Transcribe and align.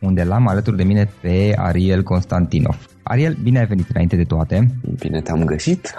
unde 0.00 0.24
l-am 0.24 0.48
alături 0.48 0.76
de 0.76 0.82
mine 0.82 1.10
pe 1.20 1.54
Ariel 1.56 2.02
Constantinov. 2.02 2.88
Ariel, 3.02 3.36
bine 3.42 3.58
ai 3.58 3.66
venit 3.66 3.88
înainte 3.88 4.16
de 4.16 4.24
toate. 4.24 4.70
Bine 4.98 5.20
te-am 5.20 5.44
găsit. 5.44 5.94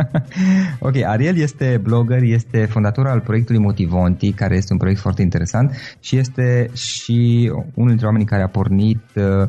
ok, 0.88 0.96
Ariel 1.04 1.36
este 1.36 1.80
blogger, 1.82 2.22
este 2.22 2.64
fondator 2.64 3.06
al 3.06 3.20
proiectului 3.20 3.60
Motivonti, 3.60 4.32
care 4.32 4.56
este 4.56 4.72
un 4.72 4.78
proiect 4.78 5.00
foarte 5.00 5.22
interesant 5.22 5.74
și 6.00 6.16
este 6.16 6.70
și 6.74 7.50
unul 7.74 7.88
dintre 7.88 8.06
oamenii 8.06 8.26
care 8.26 8.42
a 8.42 8.48
pornit 8.48 9.02
uh, 9.14 9.48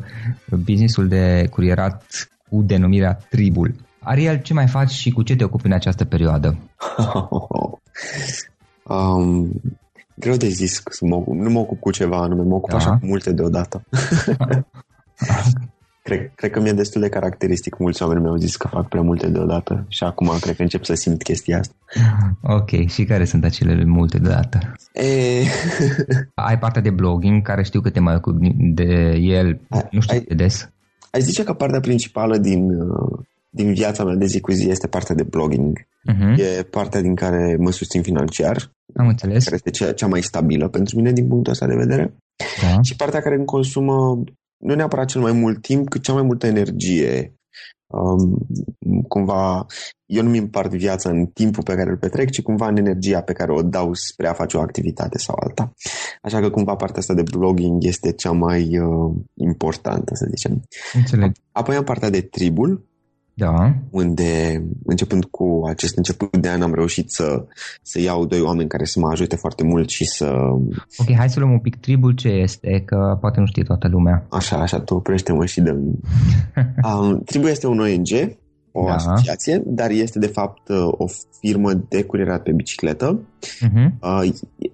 businessul 0.64 1.08
de 1.08 1.46
curierat 1.50 2.04
cu 2.48 2.62
denumirea 2.62 3.18
Tribul. 3.28 3.74
Ariel, 4.00 4.40
ce 4.40 4.54
mai 4.54 4.66
faci 4.66 4.90
și 4.90 5.10
cu 5.10 5.22
ce 5.22 5.36
te 5.36 5.44
ocupi 5.44 5.66
în 5.66 5.72
această 5.72 6.04
perioadă? 6.04 6.56
Um, 8.84 9.50
greu 10.14 10.36
de 10.36 10.48
zis, 10.48 10.82
mă 11.00 11.14
ocup, 11.14 11.34
nu 11.34 11.50
mă 11.50 11.58
ocup 11.58 11.80
cu 11.80 11.90
ceva 11.90 12.16
anume, 12.16 12.42
mă 12.42 12.54
ocup 12.54 12.70
da. 12.70 12.76
așa 12.76 12.90
cu 12.98 13.06
multe 13.06 13.32
deodată. 13.32 13.84
cred, 16.02 16.30
cred 16.34 16.50
că 16.50 16.60
mi-e 16.60 16.72
destul 16.72 17.00
de 17.00 17.08
caracteristic. 17.08 17.78
Mulți 17.78 18.02
oameni 18.02 18.20
mi-au 18.20 18.36
zis 18.36 18.56
că 18.56 18.68
fac 18.68 18.88
prea 18.88 19.02
multe 19.02 19.28
deodată 19.28 19.84
și 19.88 20.04
acum 20.04 20.30
cred 20.40 20.56
că 20.56 20.62
încep 20.62 20.84
să 20.84 20.94
simt 20.94 21.22
chestia 21.22 21.58
asta. 21.58 21.74
Ok, 22.42 22.88
și 22.88 23.04
care 23.04 23.24
sunt 23.24 23.44
acele 23.44 23.84
multe 23.84 24.18
deodată? 24.18 24.58
E... 24.92 25.04
Ai 26.34 26.58
partea 26.58 26.82
de 26.82 26.90
blogging, 26.90 27.42
care 27.42 27.62
știu 27.62 27.80
că 27.80 27.90
te 27.90 28.00
mai 28.00 28.14
ocupi 28.14 28.54
de 28.56 29.16
el, 29.20 29.60
ai, 29.68 29.88
nu 29.90 30.00
știu 30.00 30.16
ai, 30.16 30.24
de 30.28 30.34
des. 30.34 30.70
Ai 31.10 31.20
zice 31.20 31.44
că 31.44 31.52
partea 31.52 31.80
principală 31.80 32.36
din, 32.36 32.70
uh, 32.70 33.20
din 33.54 33.72
viața 33.72 34.04
mea 34.04 34.14
de 34.14 34.26
zi 34.26 34.40
cu 34.40 34.52
zi 34.52 34.68
este 34.68 34.86
partea 34.86 35.14
de 35.14 35.22
blogging. 35.22 35.78
Uh-huh. 35.78 36.38
E 36.38 36.62
partea 36.62 37.00
din 37.00 37.14
care 37.14 37.56
mă 37.58 37.70
susțin 37.70 38.02
financiar. 38.02 38.72
Am 38.94 39.06
înțeles. 39.06 39.44
Care 39.44 39.54
este 39.54 39.70
cea, 39.70 39.92
cea 39.92 40.06
mai 40.06 40.22
stabilă 40.22 40.68
pentru 40.68 40.96
mine 40.96 41.12
din 41.12 41.28
punctul 41.28 41.52
ăsta 41.52 41.66
de 41.66 41.74
vedere. 41.74 42.14
Da. 42.62 42.82
Și 42.82 42.96
partea 42.96 43.20
care 43.20 43.34
îmi 43.34 43.44
consumă 43.44 44.22
nu 44.56 44.74
neapărat 44.74 45.06
cel 45.06 45.20
mai 45.20 45.32
mult 45.32 45.62
timp, 45.62 45.88
cât 45.88 46.02
cea 46.02 46.12
mai 46.12 46.22
multă 46.22 46.46
energie 46.46 47.32
Um, 47.92 48.38
cumva, 49.08 49.66
eu 50.06 50.22
nu 50.22 50.30
mi 50.30 50.38
împart 50.38 50.70
viața 50.70 51.10
în 51.10 51.26
timpul 51.26 51.62
pe 51.62 51.74
care 51.74 51.90
îl 51.90 51.96
petrec, 51.96 52.30
ci 52.30 52.42
cumva 52.42 52.68
în 52.68 52.76
energia 52.76 53.20
pe 53.20 53.32
care 53.32 53.52
o 53.52 53.62
dau 53.62 53.94
spre 53.94 54.28
a 54.28 54.32
face 54.32 54.56
o 54.56 54.60
activitate 54.60 55.18
sau 55.18 55.36
alta. 55.40 55.72
Așa 56.22 56.40
că 56.40 56.50
cumva 56.50 56.74
partea 56.74 56.98
asta 56.98 57.14
de 57.14 57.22
blogging 57.30 57.84
este 57.84 58.12
cea 58.12 58.30
mai 58.30 58.78
uh, 58.78 59.14
importantă, 59.34 60.14
să 60.14 60.26
zicem. 60.28 60.62
Înțeleg. 60.92 61.32
Apoi 61.52 61.76
am 61.76 61.84
partea 61.84 62.10
de 62.10 62.20
tribul, 62.20 62.86
da. 63.34 63.74
unde, 63.90 64.62
începând 64.84 65.24
cu 65.24 65.62
acest 65.68 65.96
început 65.96 66.36
de 66.36 66.48
an, 66.48 66.62
am 66.62 66.74
reușit 66.74 67.10
să, 67.10 67.44
să 67.82 68.00
iau 68.00 68.26
doi 68.26 68.40
oameni 68.40 68.68
care 68.68 68.84
să 68.84 69.00
mă 69.00 69.08
ajute 69.08 69.36
foarte 69.36 69.64
mult 69.64 69.88
și 69.88 70.04
să... 70.04 70.26
Ok, 70.96 71.14
hai 71.16 71.30
să 71.30 71.38
luăm 71.38 71.52
un 71.52 71.58
pic 71.58 71.76
tribul 71.76 72.12
ce 72.12 72.28
este, 72.28 72.82
că 72.86 73.16
poate 73.20 73.40
nu 73.40 73.46
știe 73.46 73.62
toată 73.62 73.88
lumea. 73.88 74.26
Așa, 74.30 74.56
așa, 74.56 74.80
tu 74.80 74.94
oprește-mă 74.94 75.46
și 75.46 75.60
dă 75.60 75.76
um, 76.84 77.22
Tribul 77.26 77.48
este 77.48 77.66
un 77.66 77.78
ONG, 77.78 78.36
o 78.72 78.84
da. 78.86 78.92
asociație, 78.92 79.62
dar 79.66 79.90
este 79.90 80.18
de 80.18 80.26
fapt 80.26 80.68
o 80.90 81.06
firmă 81.40 81.72
de 81.88 82.02
curierat 82.02 82.42
pe 82.42 82.52
bicicletă. 82.52 83.20
Uh-huh. 83.20 83.90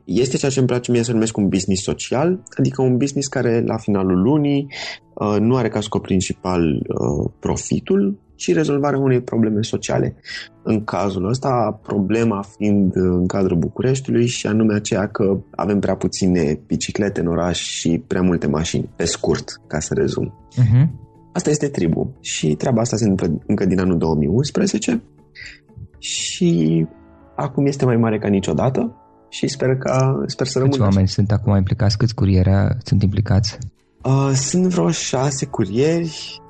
Este 0.04 0.36
ceea 0.36 0.50
ce 0.50 0.58
îmi 0.58 0.68
place 0.68 0.90
mie 0.90 1.02
să 1.02 1.12
numesc 1.12 1.36
un 1.36 1.48
business 1.48 1.82
social, 1.82 2.42
adică 2.58 2.82
un 2.82 2.96
business 2.96 3.26
care 3.26 3.62
la 3.66 3.76
finalul 3.76 4.22
lunii 4.22 4.66
uh, 5.14 5.36
nu 5.40 5.56
are 5.56 5.68
ca 5.68 5.80
scop 5.80 6.02
principal 6.02 6.62
uh, 6.62 7.30
profitul, 7.40 8.18
și 8.38 8.52
rezolvarea 8.52 8.98
unei 8.98 9.20
probleme 9.20 9.62
sociale. 9.62 10.16
În 10.62 10.84
cazul 10.84 11.28
ăsta, 11.28 11.80
problema 11.82 12.44
fiind 12.56 12.92
în 12.94 13.26
cadrul 13.26 13.56
Bucureștiului 13.56 14.26
și 14.26 14.46
anume 14.46 14.74
aceea 14.74 15.08
că 15.08 15.36
avem 15.50 15.78
prea 15.78 15.96
puține 15.96 16.60
biciclete 16.66 17.20
în 17.20 17.26
oraș 17.26 17.58
și 17.58 18.02
prea 18.06 18.22
multe 18.22 18.46
mașini, 18.46 18.88
pe 18.96 19.04
scurt, 19.04 19.60
ca 19.66 19.78
să 19.78 19.94
rezum. 19.94 20.34
Uh-huh. 20.52 20.88
Asta 21.32 21.50
este 21.50 21.68
tribu 21.68 22.16
și 22.20 22.54
treaba 22.54 22.80
asta 22.80 22.96
se 22.96 23.08
întâmplă 23.08 23.42
încă 23.46 23.64
din 23.64 23.80
anul 23.80 23.98
2011 23.98 25.02
și 25.98 26.86
acum 27.36 27.66
este 27.66 27.84
mai 27.84 27.96
mare 27.96 28.18
ca 28.18 28.28
niciodată 28.28 28.96
și 29.28 29.48
sper, 29.48 29.76
că, 29.76 30.22
sper 30.26 30.46
să 30.46 30.58
rămână. 30.58 30.76
Câți 30.76 30.88
oameni 30.88 31.02
așa. 31.02 31.12
sunt 31.12 31.30
acum 31.30 31.56
implicați? 31.56 31.96
Câți 31.96 32.14
curieri 32.14 32.76
sunt 32.84 33.02
implicați? 33.02 33.58
Uh, 34.02 34.30
sunt 34.34 34.66
vreo 34.66 34.90
șase 34.90 35.46
curieri, 35.46 36.40
uh, 36.40 36.47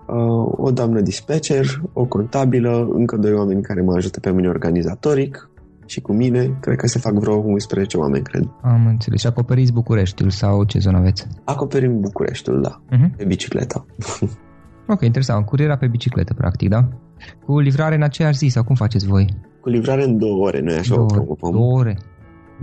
o 0.57 0.71
doamnă 0.71 1.01
dispatcher, 1.01 1.83
o 1.93 2.05
contabilă, 2.05 2.89
încă 2.93 3.17
doi 3.17 3.33
oameni 3.33 3.63
care 3.63 3.83
mă 3.83 3.95
ajută 3.95 4.21
pe 4.21 4.33
mine 4.33 4.49
organizatoric 4.49 5.51
și 5.87 6.01
cu 6.01 6.13
mine, 6.13 6.57
cred 6.61 6.77
că 6.77 6.87
se 6.87 6.99
fac 6.99 7.13
vreo 7.13 7.35
11 7.37 7.97
oameni, 7.97 8.25
cred. 8.25 8.49
Am 8.63 8.87
înțeles. 8.87 9.21
Și 9.21 9.27
acoperiți 9.27 9.73
Bucureștiul 9.73 10.31
sau 10.31 10.65
ce 10.65 10.79
zonă 10.79 10.97
aveți? 10.97 11.27
Acoperim 11.45 12.01
Bucureștiul, 12.01 12.61
da, 12.61 12.81
uh-huh. 12.97 13.17
pe 13.17 13.25
bicicletă. 13.25 13.87
ok, 14.95 15.01
interesant. 15.01 15.47
Curiera 15.47 15.77
pe 15.77 15.87
bicicletă, 15.87 16.35
practic, 16.35 16.69
da? 16.69 16.89
Cu 17.45 17.59
livrare 17.59 17.95
în 17.95 18.03
aceeași 18.03 18.39
zi 18.39 18.47
sau 18.47 18.65
cum 18.65 18.75
faceți 18.75 19.07
voi? 19.07 19.27
Cu 19.61 19.69
livrare 19.69 20.05
în 20.05 20.19
două 20.19 20.47
ore, 20.47 20.61
noi 20.61 20.75
așa 20.75 20.95
două, 20.95 21.07
o 21.27 21.35
promovăm. 21.35 21.61
Două 21.61 21.79
ore? 21.79 21.99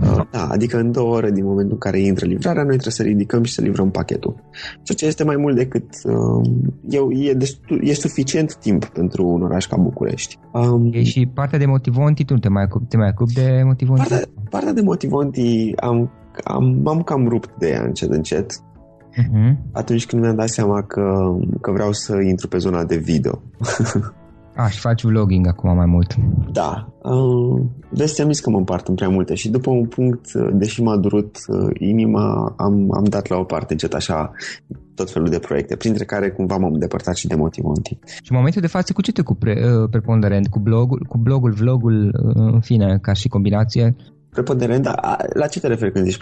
Uh, 0.00 0.20
da, 0.30 0.46
adică 0.50 0.78
în 0.78 0.92
două 0.92 1.14
ore 1.14 1.30
din 1.30 1.44
momentul 1.44 1.72
în 1.72 1.78
care 1.78 2.00
intră 2.00 2.26
livrarea, 2.26 2.62
noi 2.62 2.70
trebuie 2.70 2.92
să 2.92 3.02
ridicăm 3.02 3.42
și 3.42 3.52
să 3.52 3.62
livrăm 3.62 3.90
pachetul. 3.90 4.34
Ceea 4.82 4.98
ce 4.98 5.06
este 5.06 5.24
mai 5.24 5.36
mult 5.36 5.56
decât... 5.56 5.84
Uh, 6.04 6.50
eu, 6.88 7.10
e, 7.10 7.32
destul, 7.32 7.80
e 7.82 7.92
suficient 7.92 8.56
timp 8.56 8.84
pentru 8.84 9.26
un 9.26 9.42
oraș 9.42 9.66
ca 9.66 9.76
București. 9.76 10.38
Um, 10.52 10.90
e 10.92 11.02
și 11.02 11.26
partea 11.34 11.58
de 11.58 11.66
motivonti, 11.66 12.24
tu 12.24 12.34
te 12.34 12.48
mai 12.48 12.64
ocupi, 12.64 12.86
te 12.86 12.96
mai 12.96 13.08
ocupi 13.12 13.32
de 13.32 13.62
motivonti? 13.64 14.08
Partea, 14.08 14.28
partea 14.50 14.72
de 14.72 14.82
motivonti 14.82 15.72
am, 15.76 16.10
am, 16.44 16.80
m-am 16.82 17.02
cam 17.02 17.28
rupt 17.28 17.50
de 17.58 17.68
ea 17.68 17.82
încet, 17.82 18.10
încet. 18.10 18.52
Uh-huh. 18.52 19.56
Atunci 19.72 20.06
când 20.06 20.22
mi-am 20.22 20.36
dat 20.36 20.48
seama 20.48 20.82
că, 20.82 21.36
că 21.60 21.70
vreau 21.70 21.92
să 21.92 22.16
intru 22.16 22.48
pe 22.48 22.58
zona 22.58 22.84
de 22.84 22.96
video. 22.96 23.42
Aș, 24.56 24.72
și 24.72 24.80
faci 24.80 25.02
vlogging 25.02 25.46
acum 25.46 25.74
mai 25.74 25.86
mult. 25.86 26.14
Da. 26.52 26.88
Uh, 27.02 27.62
vezi, 27.90 28.14
ți-am 28.14 28.32
zis 28.32 28.40
că 28.40 28.50
mă 28.50 28.56
împart 28.56 28.88
în 28.88 28.94
prea 28.94 29.08
multe 29.08 29.34
și 29.34 29.50
după 29.50 29.70
un 29.70 29.86
punct, 29.86 30.26
uh, 30.34 30.48
deși 30.52 30.82
m-a 30.82 30.96
durut 30.96 31.36
uh, 31.46 31.70
inima, 31.78 32.54
am, 32.56 32.92
am 32.94 33.04
dat 33.04 33.28
la 33.28 33.36
o 33.36 33.44
parte 33.44 33.72
încet 33.72 33.94
așa 33.94 34.32
tot 34.94 35.10
felul 35.10 35.28
de 35.28 35.38
proiecte, 35.38 35.76
printre 35.76 36.04
care 36.04 36.30
cumva 36.30 36.56
m-am 36.56 36.78
depărtat 36.78 37.16
și 37.16 37.26
de 37.26 37.34
Motimonti. 37.34 37.98
Și 38.22 38.30
în 38.30 38.36
momentul 38.36 38.60
de 38.60 38.66
față, 38.66 38.92
cu 38.92 39.02
ce 39.02 39.12
te 39.12 39.22
cu 39.22 39.34
pre, 39.34 39.52
uh, 39.52 39.88
preponderent? 39.90 40.48
Cu 40.48 40.58
blogul, 40.58 41.06
cu 41.08 41.18
blogul, 41.18 41.52
vlogul, 41.52 42.06
uh, 42.06 42.52
în 42.52 42.60
fine, 42.60 42.98
ca 43.02 43.12
și 43.12 43.28
combinație? 43.28 43.96
Preponderent, 44.36 44.82
dar 44.82 45.26
la 45.34 45.46
ce 45.46 45.60
te 45.60 45.66
referi 45.66 45.92
când 45.92 46.04
zici 46.04 46.16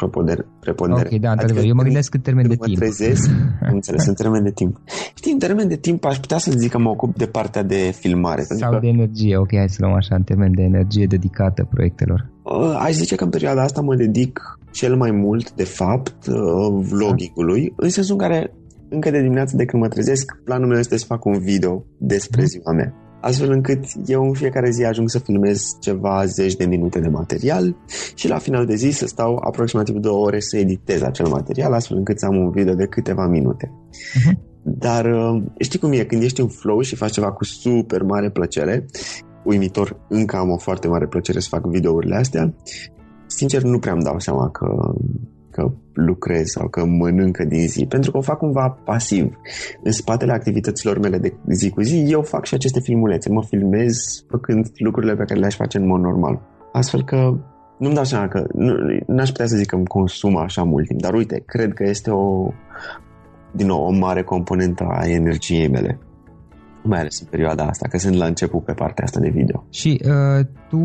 preponderent? 0.61 1.13
Ok, 1.13 1.21
da, 1.21 1.31
adică 1.31 1.61
eu 1.61 1.75
mă 1.75 1.83
gândesc 1.83 2.15
în 2.15 2.21
termen 2.21 2.49
de 2.49 2.57
timp. 2.57 2.69
Mă 2.69 2.75
trezesc, 2.75 3.31
am 3.69 3.75
înțeles, 3.75 4.07
în 4.07 4.15
termen 4.15 4.43
de 4.43 4.51
timp. 4.51 4.81
Știi, 5.15 5.33
în 5.33 5.39
termen 5.39 5.69
de 5.69 5.77
timp 5.77 6.05
aș 6.05 6.19
putea 6.19 6.39
să 6.39 6.51
zic 6.57 6.71
că 6.71 6.79
mă 6.79 6.89
ocup 6.89 7.17
de 7.17 7.27
partea 7.27 7.63
de 7.63 7.95
filmare. 7.99 8.43
Sau 8.43 8.71
că... 8.71 8.79
de 8.81 8.87
energie, 8.87 9.37
ok, 9.37 9.57
hai 9.57 9.69
să 9.69 9.77
luăm 9.81 9.93
așa, 9.93 10.15
în 10.15 10.23
termen 10.23 10.53
de 10.55 10.63
energie 10.63 11.07
dedicată 11.07 11.69
proiectelor. 11.71 12.31
Uh, 12.43 12.77
aș 12.79 12.93
zice 12.93 13.15
că 13.15 13.25
în 13.25 13.31
perioada 13.31 13.63
asta 13.63 13.81
mă 13.81 13.95
dedic 13.95 14.59
cel 14.71 14.97
mai 14.97 15.11
mult, 15.11 15.53
de 15.53 15.65
fapt, 15.65 16.27
uh, 16.27 16.35
vlogging-ului, 16.91 17.73
în 17.77 17.89
sensul 17.89 18.15
în 18.15 18.21
care 18.21 18.53
încă 18.89 19.11
de 19.11 19.21
dimineață 19.21 19.57
de 19.57 19.65
când 19.65 19.83
mă 19.83 19.89
trezesc, 19.89 20.41
planul 20.45 20.69
meu 20.69 20.79
este 20.79 20.97
să 20.97 21.05
fac 21.05 21.25
un 21.25 21.39
video 21.39 21.85
despre 21.99 22.41
mm. 22.41 22.47
ziua 22.47 22.73
mea 22.73 22.95
astfel 23.25 23.51
încât 23.51 23.85
eu 24.07 24.23
în 24.23 24.33
fiecare 24.33 24.71
zi 24.71 24.85
ajung 24.85 25.11
să 25.11 25.19
filmez 25.19 25.63
ceva 25.81 26.25
zeci 26.25 26.57
de 26.57 26.65
minute 26.65 27.01
de 27.01 27.09
material 27.09 27.77
și 28.15 28.29
la 28.29 28.39
final 28.39 28.67
de 28.67 28.75
zi 28.75 28.91
să 28.91 29.07
stau 29.07 29.41
aproximativ 29.45 29.97
două 29.97 30.25
ore 30.25 30.41
să 30.41 30.57
editez 30.57 31.03
acel 31.03 31.27
material, 31.27 31.73
astfel 31.73 31.97
încât 31.97 32.19
să 32.19 32.27
am 32.27 32.37
un 32.37 32.51
video 32.51 32.75
de 32.75 32.87
câteva 32.87 33.27
minute. 33.27 33.71
Uh-huh. 33.71 34.53
Dar 34.63 35.05
uh, 35.05 35.43
știi 35.59 35.79
cum 35.79 35.93
e, 35.93 36.05
când 36.05 36.23
ești 36.23 36.41
în 36.41 36.49
flow 36.49 36.81
și 36.81 36.97
faci 36.97 37.13
ceva 37.13 37.33
cu 37.33 37.45
super 37.45 38.03
mare 38.03 38.31
plăcere, 38.31 38.87
uimitor, 39.45 39.97
încă 40.09 40.37
am 40.37 40.51
o 40.51 40.57
foarte 40.57 40.89
mare 40.89 41.07
plăcere 41.07 41.41
să 41.41 41.49
fac 41.51 41.67
videourile 41.67 42.17
astea, 42.17 42.55
sincer 43.27 43.63
nu 43.63 43.79
prea 43.79 43.93
îmi 43.93 44.03
dau 44.03 44.19
seama 44.19 44.51
că 44.51 44.67
că 45.55 45.71
lucrez 45.93 46.47
sau 46.47 46.69
că 46.69 46.85
mănâncă 46.85 47.45
din 47.45 47.69
zi, 47.69 47.87
pentru 47.87 48.11
că 48.11 48.17
o 48.17 48.21
fac 48.21 48.39
cumva 48.39 48.79
pasiv. 48.85 49.39
În 49.83 49.93
spatele 49.93 50.33
activităților 50.33 50.99
mele 50.99 51.19
de 51.19 51.35
zi 51.53 51.71
cu 51.71 51.81
zi, 51.81 52.05
eu 52.09 52.23
fac 52.23 52.45
și 52.45 52.55
aceste 52.55 52.81
filmulețe, 52.81 53.29
mă 53.29 53.43
filmez 53.43 53.97
făcând 54.29 54.67
lucrurile 54.75 55.15
pe 55.15 55.25
care 55.25 55.41
le-aș 55.41 55.55
face 55.55 55.79
în 55.79 55.87
mod 55.87 56.01
normal. 56.01 56.41
Astfel 56.73 57.05
că 57.05 57.39
nu-mi 57.79 57.95
dau 57.95 58.05
seama 58.05 58.29
că 58.29 58.47
nu, 58.53 58.75
n-aș 59.07 59.29
putea 59.29 59.47
să 59.47 59.57
zic 59.57 59.67
că 59.67 59.77
îmi 59.77 59.87
consumă 59.87 60.41
așa 60.41 60.63
mult 60.63 60.87
timp, 60.87 61.01
dar 61.01 61.15
uite, 61.15 61.43
cred 61.47 61.73
că 61.73 61.85
este 61.89 62.11
o, 62.11 62.53
din 63.53 63.67
nou, 63.67 63.85
o 63.85 63.91
mare 63.91 64.23
componentă 64.23 64.85
a 64.89 65.07
energiei 65.07 65.69
mele 65.69 65.99
mai 66.85 66.99
ales 66.99 67.21
în 67.21 67.27
perioada 67.31 67.65
asta, 67.65 67.89
că 67.89 67.99
sunt 67.99 68.15
la 68.15 68.27
început 68.27 68.65
pe 68.65 68.73
partea 68.73 69.05
asta 69.05 69.21
de 69.21 69.29
video. 69.29 69.65
Și 69.71 70.01
uh, 70.05 70.47
tu, 70.69 70.79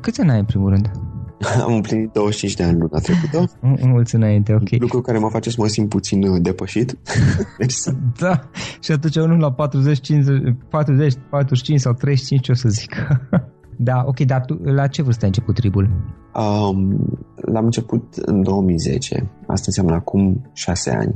câți 0.00 0.20
ani 0.20 0.30
ai 0.30 0.38
în 0.38 0.44
primul 0.44 0.70
rând? 0.70 0.90
Am 1.64 1.74
împlinit 1.74 2.12
25 2.12 2.54
de 2.54 2.62
ani 2.62 2.78
luna 2.78 2.98
trecută. 2.98 3.58
Mulți 3.82 4.14
înainte, 4.14 4.54
ok. 4.54 4.80
Lucru 4.80 5.00
care 5.00 5.18
mă 5.18 5.28
face 5.30 5.50
să 5.50 5.56
mă 5.58 5.66
simt 5.66 5.88
puțin 5.88 6.22
uh, 6.22 6.42
depășit. 6.42 6.98
deci, 7.58 7.74
da, 8.18 8.40
și 8.80 8.92
atunci 8.92 9.16
unul 9.16 9.38
la 9.38 9.52
40, 9.52 10.00
50, 10.00 10.56
40, 10.68 11.14
45 11.30 11.80
sau 11.80 11.92
35, 11.92 12.44
ce 12.44 12.50
o 12.52 12.54
să 12.54 12.68
zic? 12.68 13.06
da, 13.88 14.02
ok, 14.06 14.20
dar 14.20 14.44
tu, 14.44 14.54
la 14.62 14.86
ce 14.86 15.02
vârstă 15.02 15.20
ai 15.22 15.28
început 15.28 15.54
tribul? 15.54 15.90
Um, 16.34 17.18
l-am 17.34 17.64
început 17.64 18.14
în 18.14 18.42
2010. 18.42 19.30
Asta 19.46 19.64
înseamnă 19.66 19.94
acum 19.94 20.50
6 20.52 20.90
ani. 20.90 21.14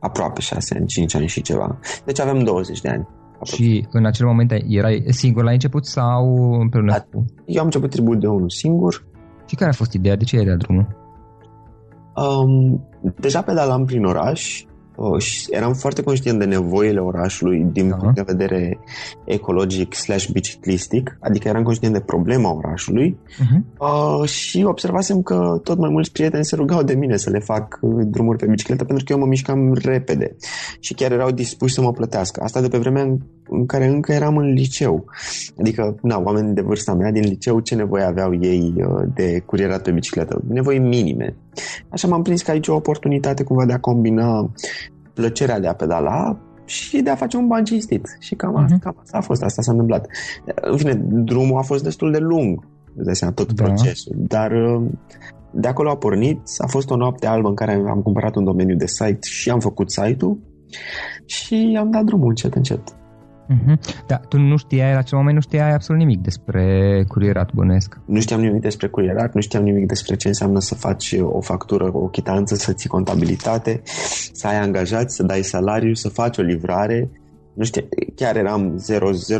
Aproape 0.00 0.40
6 0.40 0.74
ani, 0.76 0.86
5 0.86 1.14
ani 1.14 1.26
și 1.26 1.42
ceva. 1.42 1.78
Deci 2.04 2.20
avem 2.20 2.44
20 2.44 2.80
de 2.80 2.88
ani. 2.88 3.06
Și 3.42 3.86
în 3.90 4.06
acel 4.06 4.26
moment 4.26 4.52
erai 4.66 5.04
singur 5.08 5.44
la 5.44 5.50
început 5.50 5.86
sau 5.86 6.52
împreună 6.60 6.92
da, 6.92 7.00
cu... 7.00 7.24
Eu 7.44 7.58
am 7.58 7.64
început 7.64 7.90
tribul 7.90 8.18
de 8.18 8.26
unul 8.26 8.50
singur 8.50 9.04
și 9.46 9.54
care 9.54 9.70
a 9.70 9.74
fost 9.74 9.92
ideea? 9.92 10.16
De 10.16 10.24
ce 10.24 10.36
ai 10.36 10.44
dat 10.44 10.56
drumul? 10.56 11.04
Um, 12.16 12.86
deja 13.16 13.42
pedalam 13.42 13.84
prin 13.84 14.04
oraș 14.04 14.64
uh, 14.96 15.20
și 15.22 15.46
eram 15.50 15.72
foarte 15.72 16.02
conștient 16.02 16.38
de 16.38 16.44
nevoile 16.44 17.00
orașului 17.00 17.66
din 17.72 17.88
da. 17.88 17.96
punct 17.96 18.14
de 18.14 18.22
vedere 18.26 18.78
ecologic 19.24 19.94
slash 19.94 20.28
biciclistic, 20.28 21.18
adică 21.20 21.48
eram 21.48 21.62
conștient 21.62 21.94
de 21.94 22.00
problema 22.00 22.54
orașului 22.54 23.18
uh-huh. 23.18 23.78
uh, 23.78 24.28
și 24.28 24.64
observasem 24.66 25.22
că 25.22 25.60
tot 25.62 25.78
mai 25.78 25.90
mulți 25.90 26.12
prieteni 26.12 26.44
se 26.44 26.56
rugau 26.56 26.82
de 26.82 26.94
mine 26.94 27.16
să 27.16 27.30
le 27.30 27.38
fac 27.38 27.78
uh, 27.80 28.06
drumuri 28.06 28.38
pe 28.38 28.46
bicicletă 28.46 28.84
pentru 28.84 29.04
că 29.04 29.12
eu 29.12 29.18
mă 29.18 29.26
mișcam 29.26 29.74
repede 29.74 30.36
și 30.80 30.94
chiar 30.94 31.12
erau 31.12 31.30
dispuși 31.30 31.74
să 31.74 31.80
mă 31.80 31.92
plătească. 31.92 32.40
Asta 32.42 32.60
de 32.60 32.68
pe 32.68 32.78
vremea 32.78 33.02
în, 33.02 33.18
în 33.48 33.66
care 33.66 33.86
încă 33.86 34.12
eram 34.12 34.36
în 34.36 34.52
liceu. 34.52 35.04
Adică, 35.58 35.96
na, 36.02 36.22
oameni 36.24 36.54
de 36.54 36.60
vârsta 36.60 36.94
mea 36.94 37.10
din 37.10 37.22
liceu, 37.22 37.60
ce 37.60 37.74
nevoie 37.74 38.04
aveau 38.04 38.34
ei 38.40 38.74
uh, 38.76 39.08
de 39.14 39.42
curierat 39.46 39.82
pe 39.82 39.90
bicicletă? 39.90 40.42
Nevoi 40.48 40.78
minime. 40.78 41.36
Așa 41.88 42.08
m-am 42.08 42.22
prins 42.22 42.42
că 42.42 42.50
aici 42.50 42.68
o 42.68 42.74
oportunitate 42.74 43.44
cumva 43.44 43.64
de 43.64 43.72
a 43.72 43.80
combina 43.80 44.50
plăcerea 45.14 45.60
de 45.60 45.66
a 45.66 45.74
pedala 45.74 46.38
și 46.64 47.00
de 47.00 47.10
a 47.10 47.14
face 47.14 47.36
un 47.36 47.46
ban 47.46 47.64
cinstit. 47.64 48.16
Și 48.20 48.34
cam, 48.34 48.56
asta, 48.56 48.76
uh-huh. 48.76 48.82
cam 48.82 48.96
asta 49.02 49.16
a 49.16 49.20
fost, 49.20 49.42
asta 49.42 49.62
s-a 49.62 49.70
întâmplat. 49.70 50.06
În 50.54 50.76
fine, 50.76 50.94
drumul 51.04 51.58
a 51.58 51.62
fost 51.62 51.82
destul 51.82 52.12
de 52.12 52.18
lung, 52.18 52.66
de 52.94 53.12
seama, 53.12 53.34
tot 53.34 53.52
da. 53.52 53.64
procesul, 53.64 54.14
dar 54.16 54.52
uh, 54.52 54.82
de 55.50 55.68
acolo 55.68 55.90
a 55.90 55.96
pornit, 55.96 56.40
a 56.58 56.66
fost 56.66 56.90
o 56.90 56.96
noapte 56.96 57.26
albă 57.26 57.48
în 57.48 57.54
care 57.54 57.84
am 57.88 58.00
cumpărat 58.02 58.36
un 58.36 58.44
domeniu 58.44 58.76
de 58.76 58.86
site 58.86 59.18
și 59.20 59.50
am 59.50 59.60
făcut 59.60 59.90
site-ul 59.90 60.38
și 61.24 61.76
am 61.80 61.90
dat 61.90 62.04
drumul 62.04 62.28
încet, 62.28 62.54
încet. 62.54 62.96
Uh-huh. 63.48 63.78
Da, 64.06 64.16
tu 64.16 64.38
nu 64.38 64.56
știai, 64.56 64.92
la 64.92 64.98
acel 64.98 65.18
moment 65.18 65.36
nu 65.36 65.42
știai 65.42 65.72
absolut 65.72 66.00
nimic 66.00 66.20
despre 66.20 67.04
curierat 67.08 67.52
bănuiesc. 67.52 67.98
Nu 68.04 68.20
știam 68.20 68.40
nimic 68.40 68.60
despre 68.60 68.86
curierat, 68.86 69.34
nu 69.34 69.40
știam 69.40 69.62
nimic 69.62 69.86
despre 69.86 70.16
ce 70.16 70.28
înseamnă 70.28 70.60
să 70.60 70.74
faci 70.74 71.14
o 71.22 71.40
factură, 71.40 71.90
o 71.92 72.08
chitanță, 72.08 72.54
să 72.54 72.72
ții 72.72 72.88
contabilitate, 72.88 73.82
să 74.32 74.46
ai 74.46 74.56
angajați, 74.56 75.16
să 75.16 75.22
dai 75.22 75.42
salariu, 75.42 75.94
să 75.94 76.08
faci 76.08 76.38
o 76.38 76.42
livrare. 76.42 77.10
Nu 77.54 77.64
știu, 77.64 77.82
chiar 78.14 78.36
eram 78.36 78.84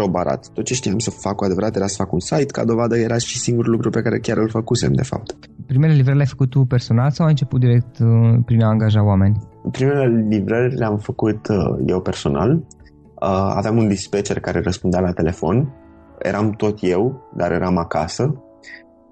0-0 0.06 0.10
barat. 0.10 0.48
Tot 0.52 0.64
ce 0.64 0.74
știam 0.74 0.98
să 0.98 1.10
fac 1.10 1.34
cu 1.34 1.44
adevărat 1.44 1.76
era 1.76 1.86
să 1.86 1.94
fac 1.98 2.12
un 2.12 2.20
site, 2.20 2.44
ca 2.44 2.64
dovadă 2.64 2.98
era 2.98 3.18
și 3.18 3.38
singurul 3.38 3.70
lucru 3.70 3.90
pe 3.90 4.02
care 4.02 4.18
chiar 4.18 4.36
îl 4.38 4.48
făcusem, 4.48 4.92
de 4.92 5.02
fapt. 5.02 5.36
Primele 5.66 5.92
livrări 5.92 6.16
le-ai 6.16 6.28
făcut 6.28 6.50
tu 6.50 6.64
personal 6.64 7.10
sau 7.10 7.24
ai 7.24 7.30
început 7.30 7.60
direct 7.60 7.98
uh, 7.98 8.38
prin 8.44 8.62
a 8.62 8.68
angaja 8.68 9.04
oameni? 9.04 9.36
Primele 9.70 10.26
livrări 10.28 10.74
le-am 10.74 10.98
făcut 10.98 11.48
uh, 11.48 11.78
eu 11.86 12.00
personal 12.00 12.62
Uh, 13.20 13.52
aveam 13.54 13.76
un 13.76 13.88
dispatcher 13.88 14.40
care 14.40 14.60
răspundea 14.60 15.00
la 15.00 15.12
telefon. 15.12 15.72
Eram 16.18 16.50
tot 16.50 16.78
eu, 16.80 17.30
dar 17.34 17.52
eram 17.52 17.76
acasă. 17.76 18.42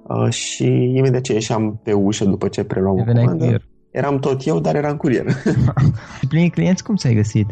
Uh, 0.03 0.31
și 0.31 0.93
imediat 0.97 1.23
ce 1.23 1.33
ieșeam 1.33 1.81
pe 1.83 1.93
ușă 1.93 2.25
după 2.25 2.49
ce 2.49 2.65
preluam 2.65 3.01
o 3.01 3.05
comandă, 3.05 3.45
curier. 3.45 3.67
eram 3.91 4.19
tot 4.19 4.47
eu, 4.47 4.61
dar 4.61 4.75
eram 4.75 4.97
curier. 4.97 5.27
și 6.21 6.27
prin 6.29 6.49
clienți 6.49 6.85
cum 6.85 6.97
ți-ai 6.97 7.15
găsit? 7.15 7.47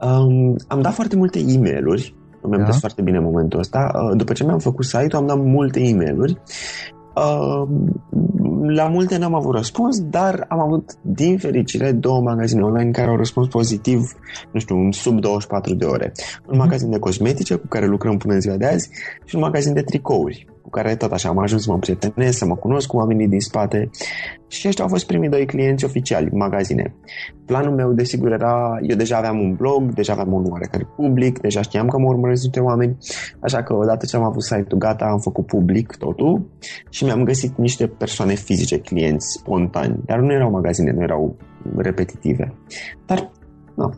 Um, 0.00 0.56
am 0.68 0.80
dat 0.80 0.92
foarte 0.92 1.16
multe 1.16 1.38
e 1.38 1.58
mail 1.58 1.86
mi-am 2.42 2.64
da. 2.64 2.72
foarte 2.72 3.02
bine 3.02 3.16
în 3.16 3.24
momentul 3.24 3.58
ăsta. 3.58 3.90
Uh, 3.94 4.16
după 4.16 4.32
ce 4.32 4.44
mi-am 4.44 4.58
făcut 4.58 4.84
site-ul, 4.84 5.14
am 5.14 5.26
dat 5.26 5.38
multe 5.38 5.80
e 5.80 5.94
mail 5.94 6.40
Uh, 7.14 7.68
la 8.66 8.88
multe 8.88 9.16
n-am 9.16 9.34
avut 9.34 9.54
răspuns, 9.54 10.00
dar 10.00 10.44
am 10.48 10.60
avut, 10.60 10.90
din 11.02 11.38
fericire, 11.38 11.92
două 11.92 12.20
magazine 12.20 12.62
online 12.62 12.90
care 12.90 13.10
au 13.10 13.16
răspuns 13.16 13.48
pozitiv, 13.48 14.00
nu 14.52 14.60
știu, 14.60 14.76
în 14.76 14.92
sub 14.92 15.20
24 15.20 15.74
de 15.74 15.84
ore. 15.84 16.12
Un 16.14 16.54
mm-hmm. 16.54 16.58
magazin 16.58 16.90
de 16.90 16.98
cosmetice 16.98 17.54
cu 17.54 17.66
care 17.66 17.86
lucrăm 17.86 18.16
până 18.16 18.34
în 18.34 18.40
ziua 18.40 18.56
de 18.56 18.66
azi 18.66 18.90
și 19.24 19.34
un 19.34 19.40
magazin 19.40 19.72
de 19.72 19.82
tricouri 19.82 20.46
cu 20.68 20.74
care 20.78 20.96
tot 20.96 21.12
așa 21.12 21.28
am 21.28 21.38
ajuns 21.38 21.62
să 21.62 21.70
mă 21.70 21.78
prietenesc, 21.78 22.38
să 22.38 22.46
mă 22.46 22.56
cunosc 22.56 22.86
cu 22.86 22.96
oamenii 22.96 23.28
din 23.28 23.40
spate 23.40 23.90
și 24.48 24.68
ăștia 24.68 24.84
au 24.84 24.90
fost 24.90 25.06
primii 25.06 25.28
doi 25.28 25.46
clienți 25.46 25.84
oficiali, 25.84 26.28
magazine. 26.32 26.94
Planul 27.46 27.74
meu, 27.74 27.92
desigur, 27.92 28.32
era, 28.32 28.78
eu 28.82 28.96
deja 28.96 29.16
aveam 29.16 29.38
un 29.40 29.54
blog, 29.54 29.94
deja 29.94 30.12
aveam 30.12 30.32
un 30.32 30.44
oarecare 30.50 30.86
public, 30.96 31.38
deja 31.40 31.62
știam 31.62 31.88
că 31.88 31.98
mă 31.98 32.08
urmăresc 32.08 32.42
niște 32.42 32.60
oameni, 32.60 32.96
așa 33.40 33.62
că 33.62 33.74
odată 33.74 34.06
ce 34.06 34.16
am 34.16 34.22
avut 34.22 34.42
site-ul 34.42 34.78
gata, 34.78 35.04
am 35.04 35.18
făcut 35.18 35.46
public 35.46 35.96
totul 35.96 36.50
și 36.90 37.04
mi-am 37.04 37.24
găsit 37.24 37.56
niște 37.56 37.86
persoane 37.86 38.34
fizice, 38.34 38.78
clienți 38.78 39.26
spontani, 39.38 40.00
dar 40.04 40.18
nu 40.18 40.32
erau 40.32 40.50
magazine, 40.50 40.92
nu 40.92 41.02
erau 41.02 41.36
repetitive. 41.76 42.54
Dar, 43.06 43.30
nu, 43.74 43.94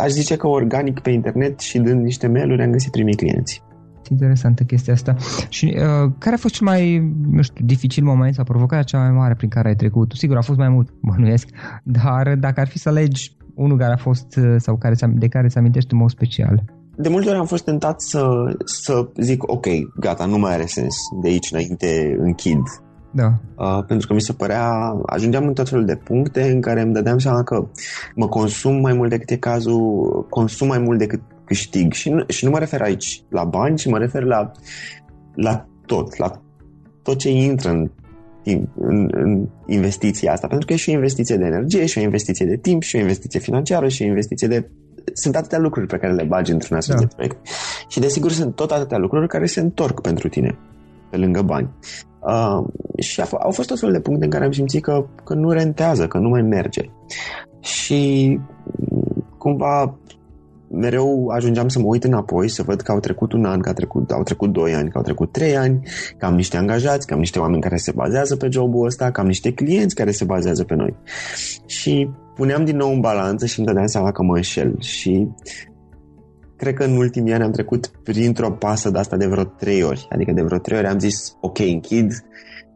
aș 0.00 0.08
zice 0.08 0.36
că 0.36 0.46
organic 0.46 1.00
pe 1.00 1.10
internet 1.10 1.58
și 1.60 1.78
dând 1.78 2.02
niște 2.02 2.26
mail-uri 2.26 2.62
am 2.62 2.70
găsit 2.70 2.90
primii 2.90 3.14
clienți 3.14 3.66
interesantă 4.10 4.62
chestia 4.62 4.92
asta. 4.92 5.16
Și 5.48 5.74
uh, 5.76 6.12
care 6.18 6.34
a 6.34 6.38
fost 6.38 6.54
cel 6.54 6.66
mai, 6.66 7.12
nu 7.30 7.42
știu, 7.42 7.64
dificil 7.64 8.04
moment 8.04 8.34
sau 8.34 8.44
provocarea 8.44 8.84
cea 8.84 8.98
mai 8.98 9.10
mare 9.10 9.34
prin 9.34 9.48
care 9.48 9.68
ai 9.68 9.76
trecut? 9.76 10.12
Sigur, 10.14 10.36
a 10.36 10.42
fost 10.42 10.58
mai 10.58 10.68
mult, 10.68 10.88
bănuiesc, 11.08 11.48
dar 11.82 12.34
dacă 12.34 12.60
ar 12.60 12.68
fi 12.68 12.78
să 12.78 12.88
alegi 12.88 13.36
unul 13.54 13.78
care 13.78 13.92
a 13.92 13.96
fost 13.96 14.36
uh, 14.36 14.54
sau 14.58 14.76
care, 14.76 14.94
de 15.14 15.28
care 15.28 15.48
ți 15.48 15.58
amintești 15.58 15.92
în 15.92 15.98
mod 15.98 16.10
special? 16.10 16.64
De 16.96 17.08
multe 17.08 17.28
ori 17.28 17.38
am 17.38 17.46
fost 17.46 17.64
tentat 17.64 18.00
să, 18.00 18.28
să 18.64 19.08
zic, 19.16 19.50
ok, 19.50 19.66
gata, 20.00 20.24
nu 20.24 20.38
mai 20.38 20.52
are 20.52 20.66
sens, 20.66 20.94
de 21.22 21.28
aici 21.28 21.50
înainte 21.50 22.16
închid. 22.20 22.62
Da. 23.10 23.32
Uh, 23.54 23.84
pentru 23.86 24.06
că 24.06 24.14
mi 24.14 24.20
se 24.20 24.32
părea, 24.32 24.96
ajungeam 25.06 25.46
în 25.46 25.54
tot 25.54 25.68
felul 25.68 25.84
de 25.84 25.96
puncte 25.96 26.50
în 26.50 26.60
care 26.60 26.80
îmi 26.80 26.92
dădeam 26.92 27.18
seama 27.18 27.42
că 27.42 27.66
mă 28.14 28.28
consum 28.28 28.80
mai 28.80 28.92
mult 28.92 29.10
decât 29.10 29.30
e 29.30 29.36
cazul, 29.36 30.26
consum 30.30 30.66
mai 30.66 30.78
mult 30.78 30.98
decât 30.98 31.20
câștig. 31.48 31.92
Și 31.92 32.10
nu, 32.10 32.24
și 32.28 32.44
nu 32.44 32.50
mă 32.50 32.58
refer 32.58 32.80
aici 32.82 33.22
la 33.28 33.44
bani, 33.44 33.76
ci 33.76 33.86
mă 33.86 33.98
refer 33.98 34.22
la, 34.22 34.50
la 35.34 35.66
tot, 35.86 36.16
la 36.16 36.42
tot 37.02 37.18
ce 37.18 37.30
intră 37.30 37.70
în, 37.70 37.90
în, 38.74 39.08
în 39.12 39.48
investiția 39.66 40.32
asta. 40.32 40.46
Pentru 40.46 40.66
că 40.66 40.72
e 40.72 40.76
și 40.76 40.90
o 40.90 40.92
investiție 40.92 41.36
de 41.36 41.44
energie, 41.44 41.86
și 41.86 41.98
o 41.98 42.00
investiție 42.00 42.46
de 42.46 42.56
timp, 42.56 42.82
și 42.82 42.96
o 42.96 42.98
investiție 42.98 43.40
financiară, 43.40 43.88
și 43.88 44.02
o 44.02 44.06
investiție 44.06 44.48
de... 44.48 44.70
Sunt 45.12 45.36
atâtea 45.36 45.58
lucruri 45.58 45.86
pe 45.86 45.96
care 45.96 46.12
le 46.12 46.24
bagi 46.24 46.52
într-un 46.52 46.76
astfel 46.76 46.96
da. 46.96 47.02
de 47.02 47.08
proiect. 47.14 47.46
Și 47.88 48.00
desigur 48.00 48.30
sunt 48.32 48.54
tot 48.54 48.70
atâtea 48.70 48.98
lucruri 48.98 49.28
care 49.28 49.46
se 49.46 49.60
întorc 49.60 50.00
pentru 50.00 50.28
tine, 50.28 50.58
pe 51.10 51.16
lângă 51.16 51.42
bani. 51.42 51.70
Uh, 52.20 52.66
și 52.98 53.20
a, 53.20 53.28
au 53.40 53.50
fost 53.50 53.68
tot 53.68 53.78
felul 53.78 53.94
de 53.94 54.00
puncte 54.00 54.24
în 54.24 54.30
care 54.30 54.44
am 54.44 54.52
simțit 54.52 54.82
că, 54.82 55.06
că 55.24 55.34
nu 55.34 55.50
rentează, 55.50 56.06
că 56.06 56.18
nu 56.18 56.28
mai 56.28 56.42
merge. 56.42 56.82
Și 57.60 58.38
cumva 59.38 59.98
mereu 60.70 61.28
ajungeam 61.28 61.68
să 61.68 61.78
mă 61.78 61.86
uit 61.86 62.04
înapoi, 62.04 62.48
să 62.48 62.62
văd 62.62 62.80
că 62.80 62.92
au 62.92 63.00
trecut 63.00 63.32
un 63.32 63.44
an, 63.44 63.60
că 63.60 63.68
au 63.68 63.74
trecut, 63.74 64.10
au 64.10 64.22
trecut 64.22 64.52
doi 64.52 64.74
ani, 64.74 64.90
că 64.90 64.98
au 64.98 65.02
trecut 65.02 65.32
trei 65.32 65.56
ani, 65.56 65.80
că 66.18 66.26
am 66.26 66.34
niște 66.34 66.56
angajați, 66.56 67.06
că 67.06 67.14
am 67.14 67.18
niște 67.18 67.38
oameni 67.38 67.62
care 67.62 67.76
se 67.76 67.92
bazează 67.94 68.36
pe 68.36 68.48
jobul 68.50 68.86
ăsta, 68.86 69.10
că 69.10 69.20
am 69.20 69.26
niște 69.26 69.52
clienți 69.52 69.94
care 69.94 70.10
se 70.10 70.24
bazează 70.24 70.64
pe 70.64 70.74
noi. 70.74 70.96
Și 71.66 72.10
puneam 72.34 72.64
din 72.64 72.76
nou 72.76 72.92
în 72.92 73.00
balanță 73.00 73.46
și 73.46 73.58
îmi 73.58 73.66
dădeam 73.66 73.86
seama 73.86 74.12
că 74.12 74.22
mă 74.22 74.36
înșel. 74.36 74.80
Și 74.80 75.28
cred 76.56 76.74
că 76.74 76.84
în 76.84 76.96
ultimii 76.96 77.32
ani 77.32 77.44
am 77.44 77.50
trecut 77.50 77.86
printr-o 77.86 78.50
pasă 78.50 78.90
de 78.90 78.98
asta 78.98 79.16
de 79.16 79.26
vreo 79.26 79.44
trei 79.44 79.82
ori. 79.82 80.06
Adică 80.10 80.32
de 80.32 80.42
vreo 80.42 80.58
trei 80.58 80.78
ori 80.78 80.86
am 80.86 80.98
zis, 80.98 81.36
ok, 81.40 81.58
închid 81.58 82.12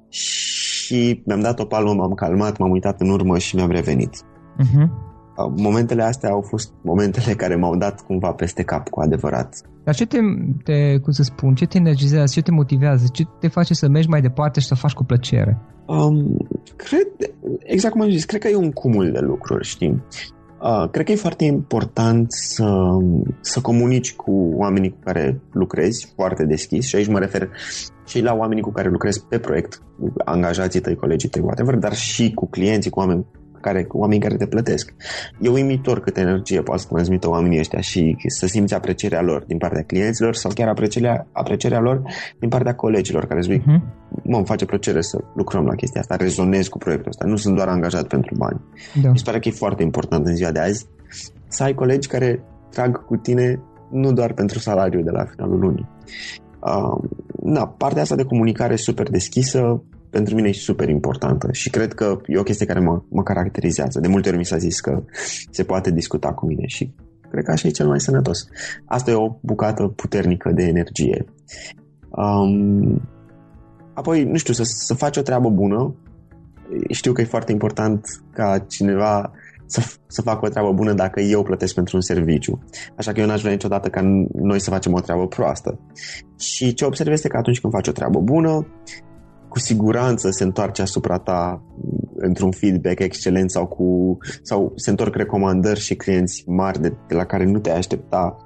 și 0.09 1.23
mi-am 1.27 1.41
dat 1.41 1.59
o 1.59 1.65
palmă, 1.65 1.95
m-am 1.95 2.13
calmat, 2.13 2.59
m-am 2.59 2.71
uitat 2.71 3.01
în 3.01 3.11
urmă 3.11 3.39
și 3.39 3.57
mi-am 3.57 3.71
revenit. 3.71 4.17
Uh-huh 4.17 5.11
momentele 5.57 6.03
astea 6.03 6.31
au 6.31 6.41
fost 6.41 6.73
momentele 6.83 7.35
care 7.35 7.57
m-au 7.57 7.77
dat 7.77 8.01
cumva 8.01 8.33
peste 8.33 8.63
cap 8.63 8.89
cu 8.89 9.01
adevărat. 9.01 9.57
Dar 9.85 9.95
ce 9.95 10.07
te, 10.07 10.19
te, 10.65 10.99
cum 10.99 11.13
să 11.13 11.23
spun, 11.23 11.55
ce 11.55 11.67
te 11.67 11.77
energizează, 11.77 12.33
ce 12.35 12.43
te 12.43 12.51
motivează, 12.51 13.07
ce 13.13 13.25
te 13.41 13.49
face 13.49 13.75
să 13.75 13.89
mergi 13.89 14.09
mai 14.09 14.21
departe 14.21 14.61
și 14.61 14.67
să 14.67 14.75
faci 14.75 14.93
cu 14.93 15.05
plăcere? 15.05 15.59
Um, 15.87 16.37
cred, 16.77 17.07
exact 17.59 17.93
cum 17.93 18.03
am 18.03 18.11
zis, 18.11 18.25
cred 18.25 18.41
că 18.41 18.49
e 18.49 18.57
un 18.57 18.73
cumul 18.73 19.13
de 19.13 19.19
lucruri, 19.21 19.67
știi? 19.67 20.03
Uh, 20.63 20.89
cred 20.91 21.05
că 21.07 21.13
e 21.13 21.17
foarte 21.17 21.45
important 21.45 22.33
să, 22.33 22.99
să 23.41 23.61
comunici 23.61 24.15
cu 24.15 24.53
oamenii 24.55 24.91
cu 24.91 24.99
care 25.05 25.41
lucrezi 25.53 26.13
foarte 26.15 26.45
deschis 26.45 26.87
și 26.87 26.97
aici 26.97 27.09
mă 27.09 27.19
refer 27.19 27.49
și 28.07 28.21
la 28.21 28.35
oamenii 28.35 28.63
cu 28.63 28.71
care 28.71 28.89
lucrezi 28.89 29.25
pe 29.25 29.39
proiect, 29.39 29.83
angajații 30.25 30.81
tăi, 30.81 30.95
colegii 30.95 31.29
tăi, 31.29 31.43
whatever, 31.43 31.75
dar 31.75 31.95
și 31.95 32.33
cu 32.35 32.49
clienții, 32.49 32.91
cu 32.91 32.99
oameni 32.99 33.27
care, 33.63 33.87
oameni 33.89 34.21
care 34.21 34.37
te 34.37 34.47
plătesc. 34.47 34.95
E 35.41 35.49
uimitor 35.49 36.01
câtă 36.01 36.21
energie 36.21 36.63
poate 36.63 36.81
să 36.81 36.87
transmită 36.91 37.29
oamenii 37.29 37.59
ăștia 37.59 37.81
și 37.81 38.17
să 38.27 38.47
simți 38.47 38.75
aprecierea 38.75 39.23
lor 39.23 39.45
din 39.45 39.59
partea 39.59 39.83
clienților 39.83 40.35
sau 40.35 40.51
chiar 40.55 40.69
aprecierea, 40.69 41.27
aprecierea 41.33 41.81
lor 41.81 42.03
din 42.39 42.49
partea 42.49 42.75
colegilor 42.75 43.27
care 43.27 43.41
zic, 43.41 43.63
uh-huh. 43.63 43.81
mă, 44.23 44.37
îmi 44.37 44.47
face 44.47 44.65
plăcere 44.65 45.01
să 45.01 45.19
lucrăm 45.35 45.65
la 45.65 45.75
chestia 45.75 46.01
asta, 46.01 46.17
rezonez 46.17 46.69
cu 46.69 46.79
proiectul 46.79 47.11
ăsta, 47.11 47.25
nu 47.25 47.37
sunt 47.37 47.55
doar 47.57 47.69
angajat 47.69 48.07
pentru 48.07 48.35
bani. 48.39 48.61
Da. 49.03 49.11
Mi 49.11 49.19
se 49.19 49.25
pare 49.25 49.39
că 49.39 49.49
e 49.49 49.53
foarte 49.53 49.83
important 49.83 50.27
în 50.27 50.35
ziua 50.35 50.51
de 50.51 50.59
azi 50.59 50.87
să 51.49 51.63
ai 51.63 51.75
colegi 51.75 52.09
care 52.09 52.43
trag 52.71 53.05
cu 53.05 53.17
tine 53.17 53.61
nu 53.91 54.13
doar 54.13 54.33
pentru 54.33 54.59
salariul 54.59 55.05
de 55.05 55.11
la 55.11 55.25
finalul 55.25 55.59
lunii. 55.59 55.89
Uh, 56.61 57.11
na, 57.43 57.67
partea 57.67 58.03
asta 58.03 58.15
de 58.15 58.25
comunicare 58.25 58.77
super 58.77 59.11
deschisă, 59.11 59.83
pentru 60.13 60.35
mine 60.35 60.49
e 60.49 60.53
super 60.53 60.89
importantă 60.89 61.49
și 61.53 61.71
cred 61.71 61.93
că 61.95 62.21
e 62.27 62.39
o 62.39 62.43
chestie 62.43 62.67
care 62.67 62.81
mă, 62.81 63.03
mă 63.09 63.23
caracterizează. 63.23 64.01
De 64.01 64.09
multe 64.09 64.29
ori 64.29 64.39
mi 64.39 64.45
s-a 64.45 64.57
zis 64.57 64.81
că 64.81 65.03
se 65.51 65.65
poate 65.65 65.91
discuta 65.91 66.33
cu 66.33 66.47
mine 66.47 66.67
și 66.67 66.95
cred 67.31 67.45
că 67.45 67.51
așa 67.51 67.69
e 67.69 67.71
cel 67.71 67.87
mai 67.87 68.01
sănătos. 68.01 68.49
Asta 68.85 69.11
e 69.11 69.15
o 69.15 69.37
bucată 69.41 69.83
puternică 69.89 70.51
de 70.55 70.63
energie. 70.63 71.25
Um, 72.11 73.03
apoi, 73.95 74.25
nu 74.25 74.37
știu, 74.37 74.53
să, 74.53 74.63
să 74.65 74.95
faci 74.95 75.17
o 75.17 75.23
treabă 75.23 75.49
bună. 75.49 75.95
Știu 76.89 77.13
că 77.13 77.21
e 77.21 77.25
foarte 77.25 77.53
important 77.53 78.07
ca 78.33 78.59
cineva 78.59 79.33
să, 79.67 79.83
să 80.07 80.23
facă 80.23 80.47
o 80.47 80.49
treabă 80.49 80.73
bună 80.73 80.93
dacă 80.93 81.21
eu 81.21 81.43
plătesc 81.43 81.75
pentru 81.75 81.97
un 81.97 82.03
serviciu. 82.03 82.63
Așa 82.97 83.13
că 83.13 83.21
eu 83.21 83.27
n-aș 83.27 83.41
vrea 83.41 83.53
niciodată 83.53 83.89
ca 83.89 84.01
noi 84.33 84.59
să 84.61 84.71
facem 84.71 84.93
o 84.93 85.01
treabă 85.01 85.27
proastă. 85.27 85.79
Și 86.39 86.75
ce 86.75 86.85
observ 86.85 87.13
este 87.13 87.29
că 87.29 87.37
atunci 87.37 87.61
când 87.61 87.73
faci 87.73 87.89
o 87.89 87.93
treabă 87.93 88.21
bună, 88.21 88.67
cu 89.53 89.59
siguranță 89.59 90.31
se 90.31 90.45
întoarce 90.45 90.83
asupra 90.83 91.19
ta 91.19 91.63
într-un 92.15 92.51
feedback 92.51 92.99
excelent 92.99 93.51
sau, 93.51 93.67
cu, 93.67 94.19
sau 94.43 94.73
se 94.77 94.91
întorc 94.91 95.15
recomandări 95.15 95.81
și 95.81 95.95
clienți 95.95 96.45
mari 96.47 96.81
de, 96.81 96.93
de 97.09 97.15
la 97.15 97.25
care 97.25 97.45
nu 97.45 97.59
te 97.59 97.71
aștepta 97.71 98.37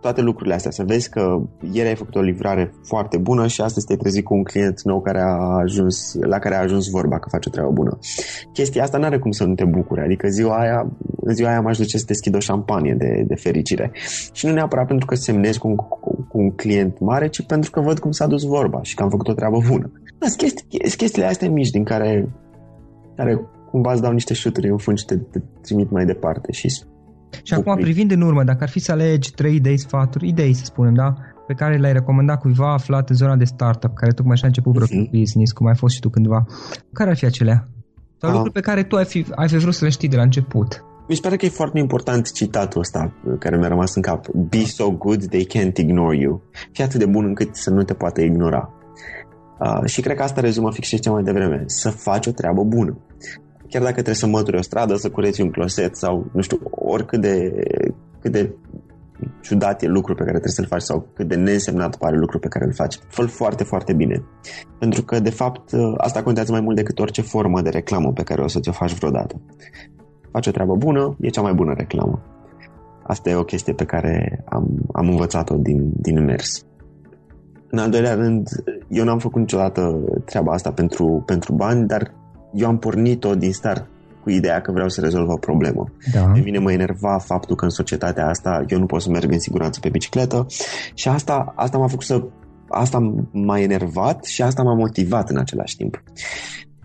toate 0.00 0.20
lucrurile 0.20 0.54
astea, 0.54 0.70
să 0.70 0.84
vezi 0.86 1.10
că 1.10 1.42
ieri 1.72 1.88
ai 1.88 1.94
făcut 1.94 2.14
o 2.14 2.20
livrare 2.20 2.72
foarte 2.82 3.16
bună 3.18 3.46
și 3.46 3.60
astăzi 3.60 3.86
te-ai 3.86 3.98
trezit 3.98 4.24
cu 4.24 4.34
un 4.34 4.42
client 4.42 4.82
nou 4.82 5.00
care 5.00 5.20
a 5.20 5.58
ajuns, 5.62 6.14
la 6.20 6.38
care 6.38 6.54
a 6.54 6.60
ajuns 6.60 6.88
vorba 6.88 7.18
că 7.18 7.28
face 7.28 7.48
o 7.48 7.52
treabă 7.52 7.70
bună. 7.72 7.98
Chestia 8.52 8.82
asta 8.82 8.98
nu 8.98 9.04
are 9.04 9.18
cum 9.18 9.30
să 9.30 9.44
nu 9.44 9.54
te 9.54 9.64
bucure, 9.64 10.02
adică 10.02 10.28
ziua 10.28 10.58
aia, 10.58 10.92
în 11.20 11.34
ziua 11.34 11.48
aia 11.48 11.60
m-aș 11.60 11.76
duce 11.76 11.98
să 11.98 12.04
deschid 12.06 12.34
o 12.34 12.38
șampanie 12.38 12.94
de, 12.98 13.24
de 13.26 13.34
fericire. 13.34 13.90
Și 14.32 14.46
nu 14.46 14.52
neapărat 14.52 14.86
pentru 14.86 15.06
că 15.06 15.14
semnezi 15.14 15.58
cu 15.58 15.68
un, 15.68 15.76
cu, 15.76 16.26
cu 16.28 16.38
un 16.38 16.50
client 16.50 17.00
mare, 17.00 17.28
ci 17.28 17.46
pentru 17.46 17.70
că 17.70 17.80
văd 17.80 17.98
cum 17.98 18.10
s-a 18.10 18.26
dus 18.26 18.42
vorba 18.42 18.82
și 18.82 18.94
că 18.94 19.02
am 19.02 19.10
făcut 19.10 19.28
o 19.28 19.32
treabă 19.32 19.58
bună. 19.68 19.90
Da, 20.18 20.26
sunt 20.26 20.38
chestii, 20.38 20.96
chestiile 20.96 21.28
astea 21.28 21.50
mici 21.50 21.70
din 21.70 21.84
care, 21.84 22.28
care 23.16 23.40
cumva 23.70 23.92
îți 23.92 24.02
dau 24.02 24.12
niște 24.12 24.34
șuturi 24.34 24.68
în 24.68 24.76
fund 24.76 24.98
și 24.98 25.04
te, 25.04 25.16
te 25.16 25.40
trimit 25.62 25.90
mai 25.90 26.04
departe 26.04 26.52
și 26.52 26.68
Și 27.42 27.54
acum, 27.54 27.74
privind 27.74 28.10
în 28.10 28.20
urmă, 28.20 28.44
dacă 28.44 28.62
ar 28.62 28.68
fi 28.68 28.78
să 28.78 28.92
alegi 28.92 29.34
trei 29.34 29.54
idei, 29.54 29.78
sfaturi, 29.78 30.28
idei 30.28 30.52
să 30.52 30.64
spunem, 30.64 30.94
da? 30.94 31.14
Pe 31.46 31.54
care 31.54 31.76
le-ai 31.76 31.92
recomandat 31.92 32.40
cuiva 32.40 32.72
aflat 32.72 33.08
în 33.10 33.16
zona 33.16 33.36
de 33.36 33.44
startup, 33.44 33.94
care 33.94 34.12
tocmai 34.12 34.36
și-a 34.36 34.46
început 34.46 34.76
uh-huh. 34.76 35.10
business, 35.10 35.52
cum 35.52 35.66
ai 35.66 35.76
fost 35.76 35.94
și 35.94 36.00
tu 36.00 36.08
cândva. 36.08 36.46
Care 36.92 37.10
ar 37.10 37.16
fi 37.16 37.24
acelea? 37.24 37.68
Sau 38.18 38.30
uh. 38.30 38.34
lucruri 38.34 38.54
pe 38.54 38.60
care 38.60 38.82
tu 38.82 38.96
ai 38.96 39.04
fi, 39.04 39.26
ai 39.34 39.48
fi 39.48 39.56
vrut 39.56 39.74
să 39.74 39.84
le 39.84 39.90
știi 39.90 40.08
de 40.08 40.16
la 40.16 40.22
început? 40.22 40.84
Mi 41.08 41.14
se 41.14 41.20
pare 41.20 41.36
că 41.36 41.44
e 41.44 41.48
foarte 41.48 41.78
important 41.78 42.32
citatul 42.32 42.80
ăsta 42.80 43.12
care 43.38 43.56
mi-a 43.56 43.68
rămas 43.68 43.94
în 43.94 44.02
cap. 44.02 44.28
Be 44.28 44.64
so 44.64 44.90
good 44.90 45.26
they 45.26 45.46
can't 45.46 45.76
ignore 45.76 46.16
you. 46.16 46.42
Fii 46.72 46.84
atât 46.84 46.98
de 46.98 47.06
bun 47.06 47.24
încât 47.24 47.56
să 47.56 47.70
nu 47.70 47.82
te 47.82 47.94
poată 47.94 48.20
ignora. 48.20 48.70
Uh, 49.60 49.84
și 49.84 50.00
cred 50.00 50.16
că 50.16 50.22
asta 50.22 50.40
rezumă 50.40 50.72
fix 50.72 50.88
ce 50.88 51.10
mai 51.10 51.22
devreme. 51.22 51.62
Să 51.66 51.90
faci 51.90 52.26
o 52.26 52.30
treabă 52.30 52.62
bună. 52.62 52.98
Chiar 53.68 53.82
dacă 53.82 53.94
trebuie 53.94 54.14
să 54.14 54.26
mături 54.26 54.56
o 54.56 54.62
stradă, 54.62 54.94
să 54.94 55.10
cureți 55.10 55.40
un 55.40 55.50
closet 55.50 55.96
sau, 55.96 56.26
nu 56.32 56.40
știu, 56.40 56.58
oricât 56.70 57.20
de, 57.20 57.52
cât 58.20 58.32
de 58.32 58.54
ciudat 59.40 59.82
e 59.82 59.86
lucru 59.86 60.14
pe 60.14 60.24
care 60.24 60.38
trebuie 60.38 60.52
să-l 60.52 60.66
faci 60.66 60.82
sau 60.82 61.08
cât 61.14 61.28
de 61.28 61.34
neînsemnat 61.34 61.96
pare 61.96 62.16
lucru 62.16 62.38
pe 62.38 62.48
care 62.48 62.64
îl 62.64 62.72
faci. 62.72 62.98
fă 63.08 63.22
foarte, 63.26 63.64
foarte 63.64 63.92
bine. 63.92 64.22
Pentru 64.78 65.02
că, 65.04 65.20
de 65.20 65.30
fapt, 65.30 65.70
asta 65.96 66.22
contează 66.22 66.52
mai 66.52 66.60
mult 66.60 66.76
decât 66.76 66.98
orice 66.98 67.22
formă 67.22 67.60
de 67.60 67.70
reclamă 67.70 68.12
pe 68.12 68.22
care 68.22 68.42
o 68.42 68.48
să 68.48 68.60
ți-o 68.60 68.72
faci 68.72 68.94
vreodată. 68.94 69.40
Faci 70.30 70.46
o 70.46 70.50
treabă 70.50 70.74
bună, 70.74 71.16
e 71.20 71.28
cea 71.28 71.42
mai 71.42 71.52
bună 71.52 71.74
reclamă. 71.76 72.22
Asta 73.02 73.30
e 73.30 73.34
o 73.34 73.44
chestie 73.44 73.72
pe 73.72 73.84
care 73.84 74.44
am, 74.48 74.68
am 74.92 75.08
învățat-o 75.08 75.56
din, 75.56 75.92
din 75.94 76.24
mers. 76.24 76.66
În 77.70 77.78
al 77.78 77.90
doilea 77.90 78.14
rând, 78.14 78.48
eu 78.88 79.04
n-am 79.04 79.18
făcut 79.18 79.40
niciodată 79.40 79.98
treaba 80.24 80.52
asta 80.52 80.72
pentru, 80.72 81.22
pentru 81.26 81.52
bani, 81.52 81.86
dar 81.86 82.12
eu 82.52 82.68
am 82.68 82.78
pornit-o 82.78 83.34
din 83.34 83.52
start 83.52 83.86
cu 84.22 84.30
ideea 84.30 84.60
că 84.60 84.72
vreau 84.72 84.88
să 84.88 85.00
rezolv 85.00 85.28
o 85.28 85.36
problemă. 85.36 85.84
Da. 86.12 86.20
Pe 86.20 86.40
mine 86.40 86.58
mă 86.58 86.72
enerva 86.72 87.18
faptul 87.18 87.56
că 87.56 87.64
în 87.64 87.70
societatea 87.70 88.28
asta 88.28 88.64
eu 88.68 88.78
nu 88.78 88.86
pot 88.86 89.02
să 89.02 89.10
merg 89.10 89.32
în 89.32 89.38
siguranță 89.38 89.80
pe 89.80 89.88
bicicletă 89.88 90.46
și 90.94 91.08
asta, 91.08 91.52
asta 91.56 91.78
m-a 91.78 91.86
făcut 91.86 92.04
să 92.04 92.22
asta 92.68 93.26
m-a 93.32 93.60
enervat 93.60 94.24
și 94.24 94.42
asta 94.42 94.62
m-a 94.62 94.74
motivat 94.74 95.30
în 95.30 95.36
același 95.36 95.76
timp. 95.76 96.02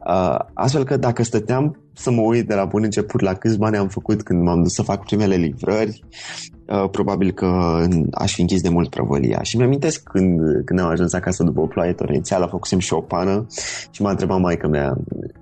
Uh, 0.08 0.40
astfel 0.54 0.84
că 0.84 0.98
dacă 0.98 1.24
stăteam 1.24 1.82
să 1.94 2.12
mă 2.12 2.22
uit 2.22 2.48
de 2.48 2.54
la 2.54 2.66
bun 2.66 2.84
început 2.84 3.22
la 3.22 3.34
câți 3.34 3.58
bani 3.58 3.78
am 3.78 3.88
făcut 3.88 4.24
când 4.24 4.44
m-am 4.44 4.62
dus 4.62 4.74
să 4.74 4.82
fac 4.82 5.04
primele 5.04 5.36
livrări, 5.36 6.04
uh, 6.04 6.61
probabil 6.92 7.32
că 7.32 7.78
aș 8.12 8.34
fi 8.34 8.42
închis 8.42 8.62
de 8.62 8.70
mult 8.70 8.90
prăvălia. 8.90 9.42
Și 9.42 9.58
mi-amintesc 9.58 10.04
când, 10.04 10.40
când 10.66 10.80
am 10.80 10.88
ajuns 10.88 11.14
acasă 11.14 11.44
după 11.44 11.62
o 11.62 11.66
ploaie 11.66 11.94
torențială, 11.94 12.46
făcusem 12.46 12.80
și 12.80 12.94
o 12.94 13.02
pană 13.02 13.46
și 13.92 14.02
m-a 14.02 14.10
întrebat 14.10 14.40
maica 14.40 14.68
mea, 14.68 14.98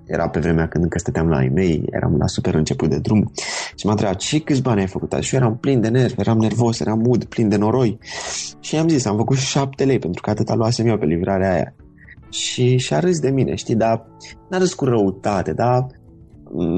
era 0.06 0.28
pe 0.28 0.40
vremea 0.40 0.68
când 0.68 0.84
încă 0.84 0.98
stăteam 0.98 1.28
la 1.28 1.42
ei 1.42 1.48
mei, 1.48 1.84
eram 1.90 2.16
la 2.18 2.26
super 2.26 2.54
început 2.54 2.88
de 2.88 2.98
drum 2.98 3.32
și 3.76 3.86
m-a 3.86 3.90
întrebat, 3.90 4.16
ce 4.16 4.40
câți 4.40 4.62
bani 4.62 4.80
ai 4.80 4.86
făcut? 4.86 5.12
Și 5.20 5.34
eu 5.34 5.40
eram 5.40 5.56
plin 5.56 5.80
de 5.80 5.88
nervi, 5.88 6.20
eram 6.20 6.38
nervos, 6.38 6.80
eram 6.80 6.98
mud, 6.98 7.24
plin 7.24 7.48
de 7.48 7.56
noroi. 7.56 7.98
Și 8.60 8.74
i-am 8.74 8.88
zis, 8.88 9.04
am 9.04 9.16
făcut 9.16 9.36
șapte 9.36 9.84
lei 9.84 9.98
pentru 9.98 10.22
că 10.22 10.30
atâta 10.30 10.54
luasem 10.54 10.86
eu 10.86 10.98
pe 10.98 11.06
livrarea 11.06 11.52
aia. 11.52 11.74
Și 12.30 12.76
și-a 12.76 12.98
râs 12.98 13.18
de 13.18 13.30
mine, 13.30 13.54
știi, 13.54 13.74
dar 13.74 14.06
n-a 14.48 14.58
râs 14.58 14.74
cu 14.74 14.84
răutate, 14.84 15.52
dar 15.52 15.86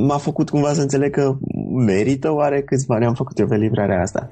m-a 0.06 0.16
făcut 0.16 0.50
cumva 0.50 0.72
să 0.72 0.80
înțeleg 0.80 1.12
că 1.12 1.36
merită 1.72 2.32
oare 2.32 2.62
câți 2.62 2.86
bani 2.86 3.04
am 3.04 3.14
făcut 3.14 3.38
eu 3.38 3.46
pe 3.46 3.56
livrarea 3.56 4.00
asta. 4.00 4.28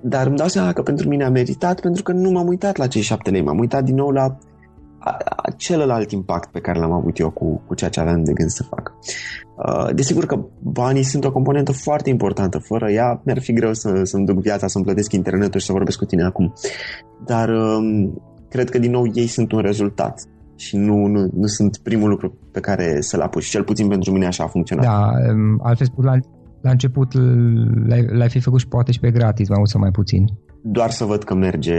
Dar 0.00 0.26
îmi 0.26 0.36
dau 0.36 0.48
seama 0.48 0.72
că 0.72 0.82
pentru 0.82 1.08
mine 1.08 1.24
a 1.24 1.30
meritat 1.30 1.80
pentru 1.80 2.02
că 2.02 2.12
nu 2.12 2.30
m-am 2.30 2.46
uitat 2.46 2.76
la 2.76 2.86
cei 2.86 3.02
șapte 3.02 3.30
lei, 3.30 3.42
m-am 3.42 3.58
uitat 3.58 3.84
din 3.84 3.94
nou 3.94 4.10
la 4.10 4.36
celălalt 5.56 6.10
impact 6.10 6.50
pe 6.50 6.60
care 6.60 6.78
l-am 6.78 6.92
avut 6.92 7.18
eu 7.18 7.30
cu, 7.30 7.62
cu 7.66 7.74
ceea 7.74 7.90
ce 7.90 8.00
aveam 8.00 8.24
de 8.24 8.32
gând 8.32 8.50
să 8.50 8.62
fac. 8.62 8.92
Uh, 9.56 9.94
desigur 9.94 10.26
că 10.26 10.44
banii 10.62 11.02
sunt 11.02 11.24
o 11.24 11.32
componentă 11.32 11.72
foarte 11.72 12.10
importantă. 12.10 12.58
Fără 12.58 12.90
ea 12.90 13.20
mi-ar 13.24 13.40
fi 13.40 13.52
greu 13.52 13.74
să, 13.74 14.00
să-mi 14.02 14.26
duc 14.26 14.40
viața, 14.40 14.66
să-mi 14.66 14.84
plătesc 14.84 15.12
internetul 15.12 15.60
și 15.60 15.66
să 15.66 15.72
vorbesc 15.72 15.98
cu 15.98 16.04
tine 16.04 16.24
acum. 16.24 16.52
Dar 17.24 17.48
um, 17.48 18.22
cred 18.48 18.70
că 18.70 18.78
din 18.78 18.90
nou 18.90 19.10
ei 19.14 19.26
sunt 19.26 19.52
un 19.52 19.60
rezultat 19.60 20.22
și 20.56 20.76
nu, 20.76 21.06
nu, 21.06 21.30
nu 21.32 21.46
sunt 21.46 21.78
primul 21.82 22.08
lucru 22.08 22.38
pe 22.52 22.60
care 22.60 23.00
să-l 23.00 23.20
apuci. 23.20 23.44
Cel 23.44 23.62
puțin 23.62 23.88
pentru 23.88 24.12
mine 24.12 24.26
așa 24.26 24.44
a 24.44 24.46
funcționat. 24.46 24.84
Da, 24.84 25.10
um, 25.32 25.60
altfel 25.62 25.86
spus, 25.86 26.04
la, 26.04 26.12
la 26.60 26.70
început 26.70 27.12
l-ai, 27.88 28.06
l-ai 28.06 28.28
fi 28.28 28.40
făcut 28.40 28.60
și 28.60 28.68
poate 28.68 28.92
și 28.92 29.00
pe 29.00 29.10
gratis, 29.10 29.48
mai 29.48 29.58
mult 29.58 29.70
sau 29.70 29.80
mai 29.80 29.90
puțin. 29.90 30.24
Doar 30.62 30.90
să 30.90 31.04
văd 31.04 31.22
că 31.24 31.34
merge 31.34 31.78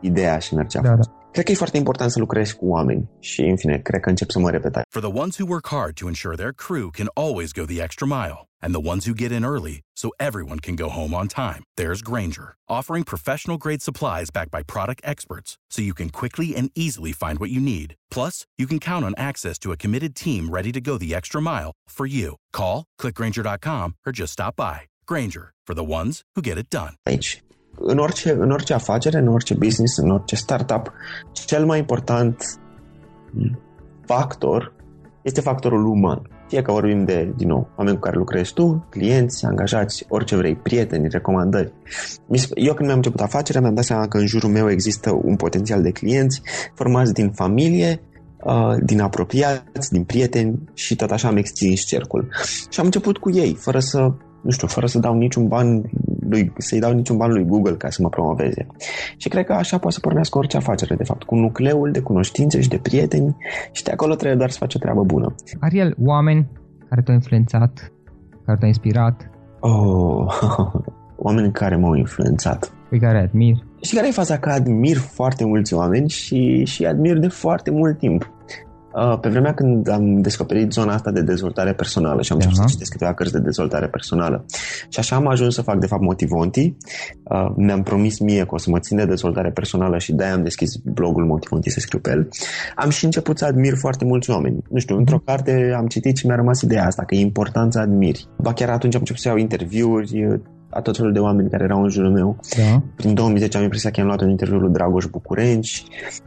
ideea 0.00 0.38
și 0.38 0.54
merge 0.54 0.78
da, 0.80 0.88
da. 0.88 1.19
Cred 1.32 1.44
că 1.44 1.50
e 1.50 1.54
foarte 1.54 1.76
important 1.76 2.10
să 2.10 2.18
lucrezi 2.18 2.56
cu 2.56 2.66
oameni 2.66 3.08
și, 3.18 3.40
în 3.40 3.56
fine, 3.56 3.78
cred 3.78 4.00
că 4.00 4.08
încep 4.08 4.30
să 4.30 4.38
mă 4.38 4.50
repet. 4.50 4.82
For 4.88 5.02
the 5.02 5.18
ones 5.20 5.36
who 5.38 5.46
work 5.48 5.68
hard 5.68 5.94
to 5.94 6.06
ensure 6.06 6.34
their 6.36 6.52
crew 6.52 6.90
can 6.90 7.08
always 7.14 7.52
go 7.52 7.64
the 7.64 7.82
extra 7.82 8.06
mile 8.06 8.38
and 8.62 8.74
the 8.74 8.88
ones 8.92 9.04
who 9.06 9.14
get 9.14 9.30
in 9.30 9.44
early 9.44 9.76
so 9.96 10.08
everyone 10.18 10.58
can 10.58 10.74
go 10.74 10.88
home 10.88 11.14
on 11.14 11.26
time, 11.28 11.62
there's 11.76 12.02
Granger, 12.10 12.48
offering 12.68 13.04
professional 13.04 13.58
grade 13.64 13.82
supplies 13.82 14.30
backed 14.36 14.50
by 14.50 14.62
product 14.74 15.00
experts 15.04 15.50
so 15.72 15.82
you 15.82 15.94
can 15.94 16.10
quickly 16.20 16.56
and 16.58 16.70
easily 16.74 17.12
find 17.12 17.38
what 17.38 17.50
you 17.50 17.60
need. 17.60 17.94
Plus, 18.10 18.44
you 18.58 18.66
can 18.66 18.80
count 18.80 19.04
on 19.04 19.14
access 19.16 19.56
to 19.58 19.72
a 19.72 19.76
committed 19.76 20.12
team 20.16 20.50
ready 20.50 20.72
to 20.72 20.80
go 20.80 20.98
the 20.98 21.14
extra 21.14 21.40
mile 21.40 21.72
for 21.88 22.06
you. 22.06 22.36
Call, 22.52 22.84
clickgranger.com 23.00 23.94
or 24.04 24.12
just 24.12 24.32
stop 24.32 24.56
by. 24.56 24.78
Granger, 25.06 25.52
for 25.66 25.74
the 25.74 25.90
ones 25.98 26.22
who 26.34 26.42
get 26.42 26.58
it 26.58 26.68
done. 26.70 26.94
Aici 27.06 27.40
în 27.82 27.98
orice, 27.98 28.32
în 28.32 28.50
orice 28.50 28.74
afacere, 28.74 29.18
în 29.18 29.28
orice 29.28 29.54
business, 29.54 29.96
în 29.96 30.10
orice 30.10 30.36
startup, 30.36 30.92
cel 31.32 31.64
mai 31.64 31.78
important 31.78 32.60
factor 34.04 34.72
este 35.22 35.40
factorul 35.40 35.86
uman. 35.86 36.22
Fie 36.48 36.62
că 36.62 36.72
vorbim 36.72 37.04
de, 37.04 37.32
din 37.36 37.48
nou, 37.48 37.68
oameni 37.76 37.96
cu 37.96 38.02
care 38.02 38.16
lucrezi 38.16 38.52
tu, 38.52 38.86
clienți, 38.90 39.44
angajați, 39.44 40.04
orice 40.08 40.36
vrei, 40.36 40.56
prieteni, 40.56 41.08
recomandări. 41.08 41.72
Eu 42.54 42.74
când 42.74 42.86
mi-am 42.86 42.96
început 42.96 43.20
afacerea, 43.20 43.60
mi-am 43.60 43.74
dat 43.74 43.84
seama 43.84 44.08
că 44.08 44.18
în 44.18 44.26
jurul 44.26 44.50
meu 44.50 44.70
există 44.70 45.20
un 45.22 45.36
potențial 45.36 45.82
de 45.82 45.90
clienți 45.90 46.42
formați 46.74 47.12
din 47.12 47.30
familie, 47.30 48.00
uh, 48.44 48.74
din 48.84 49.00
apropiați, 49.00 49.90
din 49.90 50.04
prieteni 50.04 50.58
și 50.74 50.96
tot 50.96 51.10
așa 51.10 51.28
am 51.28 51.36
extins 51.36 51.80
cercul. 51.80 52.28
Și 52.70 52.80
am 52.80 52.84
început 52.84 53.18
cu 53.18 53.30
ei, 53.30 53.54
fără 53.54 53.78
să 53.78 54.12
nu 54.42 54.50
știu, 54.50 54.66
fără 54.66 54.86
să 54.86 54.98
dau 54.98 55.14
niciun 55.14 55.48
ban 55.48 55.90
lui, 56.28 56.52
să-i 56.56 56.78
dau 56.78 56.92
niciun 56.92 57.16
ban 57.16 57.32
lui 57.32 57.44
Google 57.44 57.74
ca 57.74 57.90
să 57.90 58.02
mă 58.02 58.08
promoveze. 58.08 58.66
Și 59.16 59.28
cred 59.28 59.44
că 59.44 59.52
așa 59.52 59.78
poate 59.78 59.94
să 59.94 60.00
pornească 60.00 60.38
orice 60.38 60.56
afacere, 60.56 60.94
de 60.94 61.04
fapt, 61.04 61.22
cu 61.22 61.34
nucleul 61.34 61.90
de 61.90 62.00
cunoștințe 62.00 62.60
și 62.60 62.68
de 62.68 62.78
prieteni 62.78 63.36
și 63.72 63.82
de 63.82 63.90
acolo 63.90 64.14
trebuie 64.14 64.38
doar 64.38 64.50
să 64.50 64.58
faci 64.58 64.74
o 64.74 64.78
treabă 64.78 65.02
bună. 65.02 65.34
Ariel, 65.60 65.94
oameni 66.04 66.48
care 66.88 67.02
te-au 67.02 67.16
influențat, 67.16 67.92
care 68.44 68.56
te-au 68.58 68.68
inspirat? 68.68 69.30
Oh, 69.60 70.26
oameni 71.26 71.52
care 71.52 71.76
m-au 71.76 71.94
influențat. 71.94 72.72
Pe 72.90 72.98
care 72.98 73.18
admir? 73.18 73.54
Și 73.80 73.94
care 73.94 74.08
e 74.08 74.10
faza 74.10 74.38
că 74.38 74.50
admir 74.50 74.96
foarte 74.96 75.44
mulți 75.44 75.74
oameni 75.74 76.08
și, 76.08 76.64
și 76.64 76.86
admir 76.86 77.18
de 77.18 77.28
foarte 77.28 77.70
mult 77.70 77.98
timp. 77.98 78.30
Uh, 78.94 79.18
pe 79.20 79.28
vremea 79.28 79.54
când 79.54 79.88
am 79.88 80.20
descoperit 80.20 80.72
zona 80.72 80.94
asta 80.94 81.10
de 81.10 81.22
dezvoltare 81.22 81.72
personală 81.72 82.22
și 82.22 82.32
am 82.32 82.38
început 82.38 82.58
uh-huh. 82.58 82.66
să 82.66 82.72
citesc 82.72 82.90
câteva 82.90 83.14
cărți 83.14 83.32
de 83.32 83.38
dezvoltare 83.38 83.88
personală 83.88 84.44
și 84.88 84.98
așa 84.98 85.16
am 85.16 85.26
ajuns 85.26 85.54
să 85.54 85.62
fac 85.62 85.78
de 85.78 85.86
fapt 85.86 86.02
Motivonti. 86.02 86.74
Uh, 87.22 87.52
mi-am 87.56 87.82
promis 87.82 88.18
mie 88.18 88.44
că 88.44 88.54
o 88.54 88.58
să 88.58 88.70
mă 88.70 88.78
țin 88.78 88.96
de 88.96 89.04
dezvoltare 89.04 89.50
personală 89.50 89.98
și 89.98 90.12
de-aia 90.12 90.34
am 90.34 90.42
deschis 90.42 90.76
blogul 90.76 91.24
Motivonti 91.24 91.70
să 91.70 91.80
scriu 91.80 91.98
pe 91.98 92.10
el. 92.10 92.28
Am 92.76 92.90
și 92.90 93.04
început 93.04 93.38
să 93.38 93.44
admir 93.44 93.74
foarte 93.76 94.04
mulți 94.04 94.30
oameni. 94.30 94.62
Nu 94.70 94.78
știu, 94.78 94.96
într-o 94.96 95.16
mhm. 95.16 95.24
carte 95.24 95.74
am 95.76 95.86
citit 95.86 96.16
și 96.16 96.26
mi-a 96.26 96.36
rămas 96.36 96.60
ideea 96.60 96.86
asta, 96.86 97.04
că 97.04 97.14
e 97.14 97.20
important 97.20 97.72
să 97.72 97.78
admiri. 97.78 98.28
Ba 98.38 98.52
chiar 98.52 98.68
atunci 98.68 98.94
am 98.94 99.00
început 99.00 99.22
să 99.22 99.28
iau 99.28 99.36
interviuri, 99.36 100.40
a 100.70 100.80
tot 100.80 100.96
felul 100.96 101.12
de 101.12 101.18
oameni 101.18 101.50
care 101.50 101.64
erau 101.64 101.82
în 101.82 101.88
jurul 101.88 102.12
meu. 102.12 102.36
Da. 102.56 102.82
Prin 102.96 103.14
2010 103.14 103.56
am 103.56 103.62
impresia 103.62 103.90
că 103.90 104.00
am 104.00 104.06
luat 104.06 104.20
un 104.20 104.30
interviu 104.30 104.58
lui 104.58 104.72
Dragoș 104.72 105.06
Bucurenci, 105.06 105.84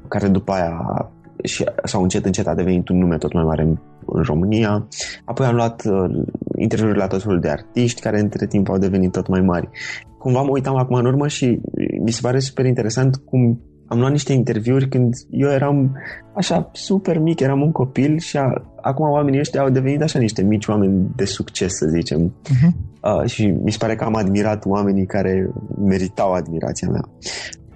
care 0.07 0.27
după 0.27 0.51
aia 0.51 1.11
și, 1.43 1.65
sau 1.83 2.01
încet 2.01 2.25
încet 2.25 2.47
a 2.47 2.55
devenit 2.55 2.89
un 2.89 2.97
nume 2.97 3.17
tot 3.17 3.33
mai 3.33 3.43
mare 3.43 3.61
în, 3.61 3.77
în 4.05 4.21
România. 4.23 4.87
Apoi 5.25 5.45
am 5.45 5.55
luat 5.55 5.83
uh, 5.85 6.23
interviuri 6.57 6.97
la 6.97 7.07
tot 7.07 7.21
felul 7.21 7.39
de 7.39 7.49
artiști 7.49 8.01
care 8.01 8.19
între 8.19 8.47
timp 8.47 8.69
au 8.69 8.77
devenit 8.77 9.11
tot 9.11 9.27
mai 9.27 9.41
mari. 9.41 9.69
Cumva 10.17 10.41
mă 10.41 10.49
uitam 10.51 10.75
acum 10.75 10.95
în 10.95 11.05
urmă 11.05 11.27
și 11.27 11.59
mi 12.01 12.11
se 12.11 12.19
pare 12.21 12.39
super 12.39 12.65
interesant 12.65 13.15
cum 13.15 13.61
am 13.87 13.99
luat 13.99 14.11
niște 14.11 14.33
interviuri 14.33 14.89
când 14.89 15.13
eu 15.29 15.49
eram 15.49 15.97
așa 16.35 16.69
super 16.73 17.19
mic, 17.19 17.39
eram 17.39 17.61
un 17.61 17.71
copil 17.71 18.19
și 18.19 18.37
a, 18.37 18.53
acum 18.81 19.09
oamenii 19.09 19.39
ăștia 19.39 19.61
au 19.61 19.69
devenit 19.69 20.01
așa 20.01 20.19
niște 20.19 20.41
mici 20.41 20.67
oameni 20.67 21.11
de 21.15 21.25
succes, 21.25 21.71
să 21.73 21.87
zicem. 21.87 22.33
Uh-huh. 22.43 22.71
Uh, 23.01 23.29
și 23.29 23.45
mi 23.45 23.71
se 23.71 23.77
pare 23.79 23.95
că 23.95 24.03
am 24.03 24.15
admirat 24.15 24.65
oamenii 24.65 25.05
care 25.05 25.49
meritau 25.85 26.31
admirația 26.31 26.89
mea. 26.89 27.09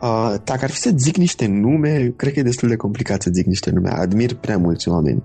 Uh, 0.01 0.35
dacă 0.43 0.63
ar 0.63 0.69
fi 0.69 0.77
să 0.77 0.91
zic 0.95 1.17
niște 1.17 1.47
nume, 1.47 2.13
cred 2.15 2.33
că 2.33 2.39
e 2.39 2.43
destul 2.43 2.69
de 2.69 2.75
complicat 2.75 3.21
să 3.21 3.29
zic 3.33 3.45
niște 3.45 3.69
nume. 3.71 3.89
Admir 3.89 4.33
prea 4.33 4.57
mulți 4.57 4.89
oameni. 4.89 5.23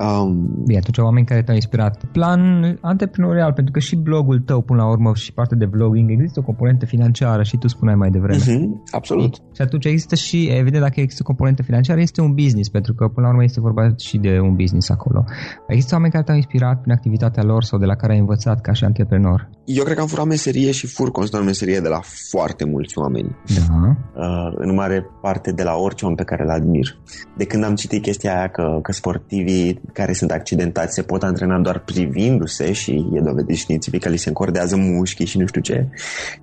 Um, 0.00 0.62
Bine, 0.66 0.78
atunci 0.78 0.98
oameni 0.98 1.26
care 1.26 1.42
te-au 1.42 1.54
inspirat. 1.54 2.04
Plan 2.12 2.40
antreprenorial, 2.80 3.52
pentru 3.52 3.72
că 3.72 3.78
și 3.78 3.96
blogul 3.96 4.38
tău, 4.38 4.60
până 4.60 4.82
la 4.82 4.88
urmă, 4.88 5.12
și 5.14 5.32
partea 5.32 5.56
de 5.56 5.64
vlogging, 5.64 6.10
există 6.10 6.40
o 6.40 6.42
componentă 6.42 6.86
financiară 6.86 7.42
și 7.42 7.56
tu 7.56 7.68
spuneai 7.68 7.96
mai 7.96 8.10
devreme. 8.10 8.42
Uh-huh, 8.42 8.90
absolut. 8.90 9.34
Și 9.34 9.62
atunci 9.62 9.84
există 9.84 10.14
și, 10.14 10.46
evident, 10.46 10.82
dacă 10.82 11.00
există 11.00 11.22
o 11.22 11.26
componentă 11.26 11.62
financiară, 11.62 12.00
este 12.00 12.20
un 12.20 12.32
business, 12.32 12.68
pentru 12.68 12.94
că 12.94 13.08
până 13.08 13.26
la 13.26 13.32
urmă 13.32 13.44
este 13.44 13.60
vorba 13.60 13.94
și 13.98 14.18
de 14.18 14.38
un 14.42 14.54
business 14.54 14.90
acolo. 14.90 15.24
Există 15.68 15.94
oameni 15.94 16.12
care 16.12 16.24
te-au 16.24 16.36
inspirat 16.36 16.80
prin 16.80 16.92
activitatea 16.92 17.42
lor 17.42 17.62
sau 17.62 17.78
de 17.78 17.84
la 17.84 17.94
care 17.94 18.12
ai 18.12 18.18
învățat 18.18 18.60
ca 18.60 18.72
și 18.72 18.84
antreprenor? 18.84 19.48
Eu 19.64 19.84
cred 19.84 19.96
că 19.96 20.02
am 20.02 20.06
furat 20.06 20.26
meserie 20.26 20.70
și 20.70 20.86
fur 20.86 21.10
constant 21.10 21.44
meserie 21.44 21.80
de 21.80 21.88
la 21.88 22.00
foarte 22.30 22.64
mulți 22.64 22.98
oameni. 22.98 23.36
Da. 23.56 23.96
Uh, 24.16 24.52
în 24.54 24.74
mare 24.74 25.06
parte 25.20 25.52
de 25.52 25.62
la 25.62 25.74
orice 25.74 26.06
om 26.06 26.14
pe 26.14 26.24
care 26.24 26.42
îl 26.42 26.50
admir. 26.50 26.98
De 27.36 27.44
când 27.44 27.64
am 27.64 27.74
citit 27.74 28.02
chestia 28.02 28.36
aia 28.36 28.48
că, 28.48 28.78
că 28.82 28.92
sportivii 28.92 29.80
care 29.92 30.12
sunt 30.12 30.30
accidentați 30.30 30.94
se 30.94 31.02
pot 31.02 31.22
antrena 31.22 31.58
doar 31.58 31.78
privindu-se 31.78 32.72
și 32.72 33.08
e 33.12 33.20
dovedit 33.20 33.56
științific 33.56 34.02
că 34.02 34.08
li 34.08 34.16
se 34.16 34.28
încordează 34.28 34.76
mușchii 34.76 35.26
și 35.26 35.38
nu 35.38 35.46
știu 35.46 35.60
ce. 35.60 35.88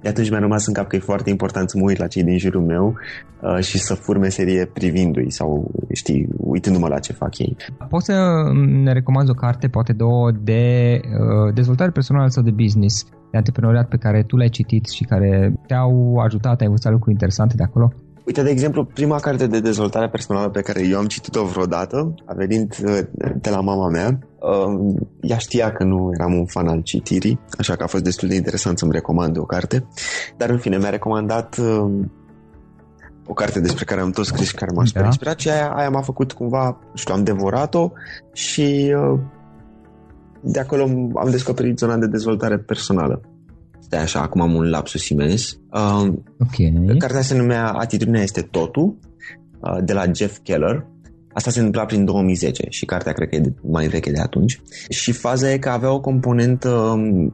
De 0.01 0.09
atunci 0.09 0.29
mi-a 0.29 0.39
rămas 0.39 0.67
în 0.67 0.73
cap 0.73 0.87
că 0.87 0.95
e 0.95 0.99
foarte 0.99 1.29
important 1.29 1.69
să 1.69 1.77
mă 1.77 1.83
uit 1.83 1.97
la 1.97 2.07
cei 2.07 2.23
din 2.23 2.37
jurul 2.37 2.61
meu 2.61 2.95
uh, 3.41 3.63
și 3.63 3.77
să 3.77 3.93
fur 3.93 4.17
meserie 4.17 4.65
privindu-i 4.65 5.31
sau, 5.31 5.71
știi, 5.93 6.27
uitându-mă 6.37 6.87
la 6.87 6.99
ce 6.99 7.13
fac 7.13 7.37
ei. 7.37 7.55
Poți 7.89 8.05
să 8.05 8.13
ne 8.83 8.93
recomanzi 8.93 9.31
o 9.31 9.33
carte, 9.33 9.67
poate 9.67 9.93
două, 9.93 10.31
de 10.43 10.99
uh, 11.03 11.53
dezvoltare 11.53 11.91
personală 11.91 12.27
sau 12.29 12.43
de 12.43 12.51
business, 12.51 13.05
de 13.31 13.37
antreprenoriat 13.37 13.87
pe 13.87 13.97
care 13.97 14.23
tu 14.23 14.35
le-ai 14.35 14.49
citit 14.49 14.85
și 14.87 15.03
care 15.03 15.53
te-au 15.67 16.17
ajutat, 16.25 16.59
ai 16.59 16.65
învățat 16.65 16.91
lucruri 16.91 17.11
interesante 17.11 17.55
de 17.55 17.63
acolo? 17.63 17.93
Uite, 18.27 18.43
de 18.43 18.49
exemplu, 18.49 18.83
prima 18.83 19.19
carte 19.19 19.47
de 19.47 19.59
dezvoltare 19.59 20.09
personală 20.09 20.49
pe 20.49 20.61
care 20.61 20.87
eu 20.87 20.97
am 20.97 21.05
citit-o 21.05 21.43
vreodată, 21.43 22.13
a 22.25 22.33
venit 22.33 22.77
uh, 22.85 22.99
de 23.41 23.49
la 23.49 23.61
mama 23.61 23.89
mea. 23.89 24.19
Uh, 24.39 24.95
ea 25.21 25.37
știa 25.37 25.71
că 25.71 25.83
nu 25.83 26.09
eram 26.13 26.33
un 26.33 26.45
fan 26.45 26.67
al 26.67 26.81
citirii, 26.81 27.39
așa 27.57 27.75
că 27.75 27.83
a 27.83 27.87
fost 27.87 28.03
destul 28.03 28.27
de 28.27 28.35
interesant 28.35 28.77
să-mi 28.77 28.91
recomande 28.91 29.39
o 29.39 29.43
carte. 29.43 29.87
Dar, 30.37 30.49
în 30.49 30.57
fine, 30.57 30.77
mi-a 30.77 30.89
recomandat 30.89 31.57
uh, 31.57 32.05
o 33.25 33.33
carte 33.33 33.59
despre 33.59 33.85
care 33.85 34.01
am 34.01 34.11
tot 34.11 34.25
scris 34.25 34.47
și 34.47 34.55
care 34.55 34.71
m-a 34.75 34.85
super 34.85 35.01
da. 35.01 35.07
inspirat 35.07 35.39
și 35.39 35.49
aia, 35.49 35.71
aia 35.75 35.89
m-a 35.89 36.01
făcut 36.01 36.31
cumva, 36.31 36.65
nu 36.65 36.95
știu, 36.95 37.13
am 37.13 37.23
devorat-o 37.23 37.91
și 38.33 38.93
de 40.41 40.59
acolo 40.59 40.83
am 41.15 41.27
descoperit 41.29 41.77
zona 41.77 41.97
de 41.97 42.07
dezvoltare 42.07 42.57
personală. 42.57 43.21
Stai 43.79 44.01
așa, 44.01 44.21
acum 44.21 44.41
am 44.41 44.55
un 44.55 44.69
lapsus 44.69 45.09
imens. 45.09 45.59
Uh, 45.71 46.13
ok. 46.39 46.97
Cartea 46.97 47.21
se 47.21 47.37
numea 47.37 47.71
Atitudinea 47.71 48.21
este 48.21 48.41
totul, 48.41 48.97
uh, 49.59 49.83
de 49.83 49.93
la 49.93 50.03
Jeff 50.13 50.37
Keller. 50.43 50.85
Asta 51.33 51.51
se 51.51 51.57
întâmpla 51.57 51.85
prin 51.85 52.05
2010 52.05 52.65
și 52.69 52.85
cartea 52.85 53.13
cred 53.13 53.29
că 53.29 53.35
e 53.35 53.53
mai 53.61 53.87
veche 53.87 54.11
de 54.11 54.19
atunci. 54.19 54.61
Și 54.89 55.11
faza 55.11 55.51
e 55.51 55.57
că 55.57 55.69
avea 55.69 55.91
o 55.91 55.99
componentă 55.99 56.69
um, 56.69 57.33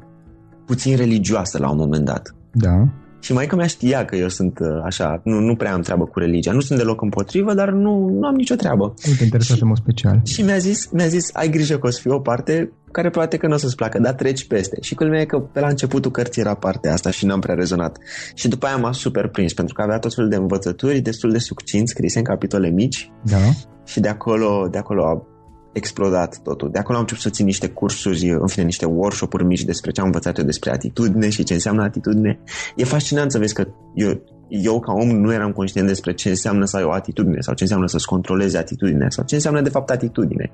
puțin 0.66 0.96
religioasă 0.96 1.58
la 1.58 1.70
un 1.70 1.78
moment 1.78 2.06
dat. 2.06 2.36
Da. 2.52 2.88
Și 3.24 3.34
mai 3.34 3.46
că 3.46 3.56
mea 3.56 3.68
știa 3.68 4.06
că 4.06 4.16
eu 4.16 4.30
sunt 4.30 4.60
uh, 4.60 4.68
așa, 4.84 5.22
nu, 5.24 5.40
nu 5.40 5.56
prea 5.56 5.74
am 5.74 5.82
treabă 5.82 6.06
cu 6.06 6.20
religia. 6.20 6.52
Nu 6.52 6.60
sunt 6.60 6.80
deloc 6.80 7.02
împotrivă, 7.02 7.54
dar 7.54 7.70
nu, 7.70 8.10
nu 8.20 8.28
am 8.28 8.36
nicio 8.36 8.56
treabă. 8.56 8.94
Nu 9.06 9.14
te 9.18 9.24
interesează 9.24 9.62
în 9.62 9.68
mod 9.68 9.78
special. 9.78 10.22
Și 10.24 10.42
mi-a 10.42 10.58
zis, 10.58 10.90
mi-a 10.92 11.08
zis, 11.08 11.30
ai 11.34 11.50
grijă 11.50 11.78
că 11.78 11.88
o 11.88 11.90
să 11.90 12.00
fie 12.02 12.12
o 12.12 12.20
parte 12.20 12.72
care 12.92 13.10
poate 13.10 13.38
că 13.38 13.48
nu 13.48 13.54
o 13.54 13.58
să-ți 13.58 13.76
placă, 13.76 14.00
dar 14.00 14.14
treci 14.14 14.48
peste. 14.48 14.78
Și 14.82 14.96
culmea 14.96 15.22
e 15.22 15.26
că 15.26 15.40
pe 15.40 15.60
la 15.60 15.68
începutul 15.68 16.12
cărții 16.12 16.42
era 16.42 16.54
partea 16.54 16.94
asta 16.94 17.12
și 17.12 17.26
n-am 17.26 17.40
prea 17.40 17.56
rezonat. 17.56 17.98
Și 18.34 18.48
după 18.48 18.66
aia 18.66 18.78
m-a 18.78 18.92
super 18.92 19.28
prins, 19.28 19.54
pentru 19.54 19.74
că 19.74 19.82
avea 19.82 20.00
tot 20.00 20.14
felul 20.14 20.30
de 20.30 20.36
învățături 20.36 21.00
destul 21.00 21.32
de 21.32 21.40
succint, 21.40 21.88
scrise 21.88 22.18
în 22.18 22.24
capitole 22.24 22.70
mici. 22.70 23.12
Da. 23.22 23.38
Și 23.86 24.00
de 24.00 24.08
acolo, 24.08 24.68
de 24.72 24.78
acolo 24.78 25.06
a 25.06 25.33
explodat 25.74 26.40
totul. 26.44 26.72
De 26.72 26.80
acolo 26.80 26.96
am 26.98 27.02
început 27.02 27.24
să 27.24 27.30
țin 27.30 27.46
niște 27.46 27.68
cursuri, 27.68 28.30
în 28.30 28.48
fine, 28.48 28.66
niște 28.66 28.86
workshop-uri 28.86 29.46
mici 29.46 29.64
despre 29.64 29.92
ce 29.92 30.00
am 30.00 30.06
învățat 30.06 30.38
eu 30.38 30.46
despre 30.46 30.72
atitudine 30.72 31.30
și 31.30 31.44
ce 31.44 31.54
înseamnă 31.54 31.84
atitudine. 31.84 32.40
E 32.76 32.84
fascinant 32.84 33.32
să 33.32 33.38
vezi 33.38 33.54
că 33.54 33.68
eu, 33.94 34.22
eu 34.48 34.80
ca 34.80 34.92
om 34.94 35.08
nu 35.08 35.34
eram 35.34 35.52
conștient 35.52 35.88
despre 35.88 36.14
ce 36.14 36.30
înseamnă 36.30 36.66
să 36.66 36.78
ai 36.78 36.84
o 36.84 36.92
atitudine 36.92 37.40
sau 37.40 37.54
ce 37.54 37.64
înseamnă 37.64 37.88
să-ți 37.88 38.06
controlezi 38.06 38.58
atitudinea 38.58 39.10
sau 39.10 39.26
ce 39.26 39.36
înseamnă 39.36 39.62
de 39.62 39.70
fapt 39.70 39.90
atitudine 39.90 40.52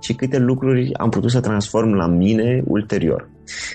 și 0.00 0.14
câte 0.14 0.38
lucruri 0.38 0.94
am 0.94 1.08
putut 1.08 1.30
să 1.30 1.40
transform 1.40 1.92
la 1.92 2.06
mine 2.06 2.62
ulterior. 2.64 3.30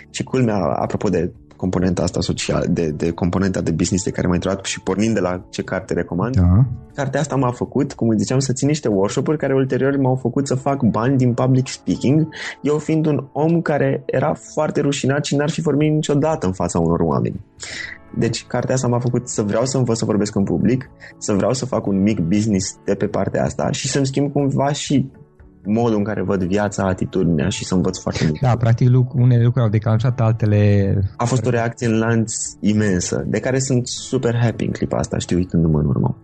Și 0.10 0.24
culmea, 0.24 0.58
apropo 0.58 1.10
de 1.10 1.32
componenta 1.64 2.04
asta 2.04 2.22
socială, 2.22 2.66
de, 2.70 2.86
de 2.90 3.12
componenta 3.12 3.62
de 3.62 3.72
business 3.72 4.04
de 4.04 4.12
care 4.12 4.28
m-ai 4.28 4.36
intrat 4.36 4.66
și 4.66 4.82
pornind 4.82 5.14
de 5.14 5.20
la 5.20 5.42
ce 5.50 5.62
carte 5.64 5.94
recomand, 5.94 6.36
da. 6.36 6.66
cartea 6.96 7.20
asta 7.20 7.36
m-a 7.36 7.52
făcut, 7.52 7.94
cum 7.94 8.18
ziceam, 8.18 8.40
să 8.40 8.54
țin 8.54 8.68
niște 8.68 8.88
workshop-uri 8.88 9.38
care 9.38 9.54
ulterior 9.54 9.98
m-au 9.98 10.16
făcut 10.16 10.48
să 10.48 10.56
fac 10.56 10.84
bani 10.84 11.18
din 11.18 11.34
public 11.34 11.68
speaking, 11.68 12.28
eu 12.62 12.78
fiind 12.78 13.06
un 13.06 13.28
om 13.32 13.62
care 13.62 14.04
era 14.06 14.34
foarte 14.54 14.82
rușinat 14.82 15.26
și 15.26 15.36
n-ar 15.36 15.50
fi 15.50 15.62
vorbit 15.62 15.92
niciodată 15.92 16.46
în 16.46 16.54
fața 16.54 16.80
unor 16.80 17.00
oameni. 17.00 17.40
Deci 18.18 18.46
cartea 18.46 18.76
asta 18.76 18.88
m-a 18.88 19.00
făcut 19.00 19.30
să 19.30 19.42
vreau 19.42 19.66
să 19.66 19.78
învăț 19.78 19.98
să 19.98 20.06
vorbesc 20.06 20.36
în 20.36 20.44
public, 20.44 20.90
să 21.18 21.34
vreau 21.34 21.54
să 21.54 21.66
fac 21.66 21.86
un 21.86 22.02
mic 22.02 22.20
business 22.20 22.78
de 22.86 22.96
pe 22.96 23.06
partea 23.06 23.44
asta 23.44 23.72
și 23.72 23.88
să-mi 23.88 24.06
schimb 24.06 24.32
cumva 24.32 24.72
și 24.72 25.12
modul 25.66 25.98
în 25.98 26.04
care 26.04 26.22
văd 26.22 26.44
viața, 26.44 26.84
atitudinea 26.84 27.50
și 27.50 27.66
să 27.66 27.74
învăț 27.74 27.98
foarte 27.98 28.26
mult. 28.28 28.40
Da, 28.40 28.58
practic 28.58 28.90
unele 29.14 29.44
lucruri 29.44 29.66
au 29.66 29.72
declanșat, 29.72 30.22
altele... 30.22 30.94
A 31.18 31.26
fost 31.26 31.46
o 31.46 31.50
reacție 31.50 31.88
în 31.88 31.98
lanț 31.98 32.34
imensă, 32.60 33.24
de 33.28 33.40
care 33.40 33.60
sunt 33.60 33.88
super 33.88 34.36
happy 34.36 34.66
în 34.66 34.72
clipa 34.72 34.98
asta, 34.98 35.18
știu, 35.18 35.38
uitându-mă 35.38 35.80
în 35.80 35.86
urmă. 35.86 36.18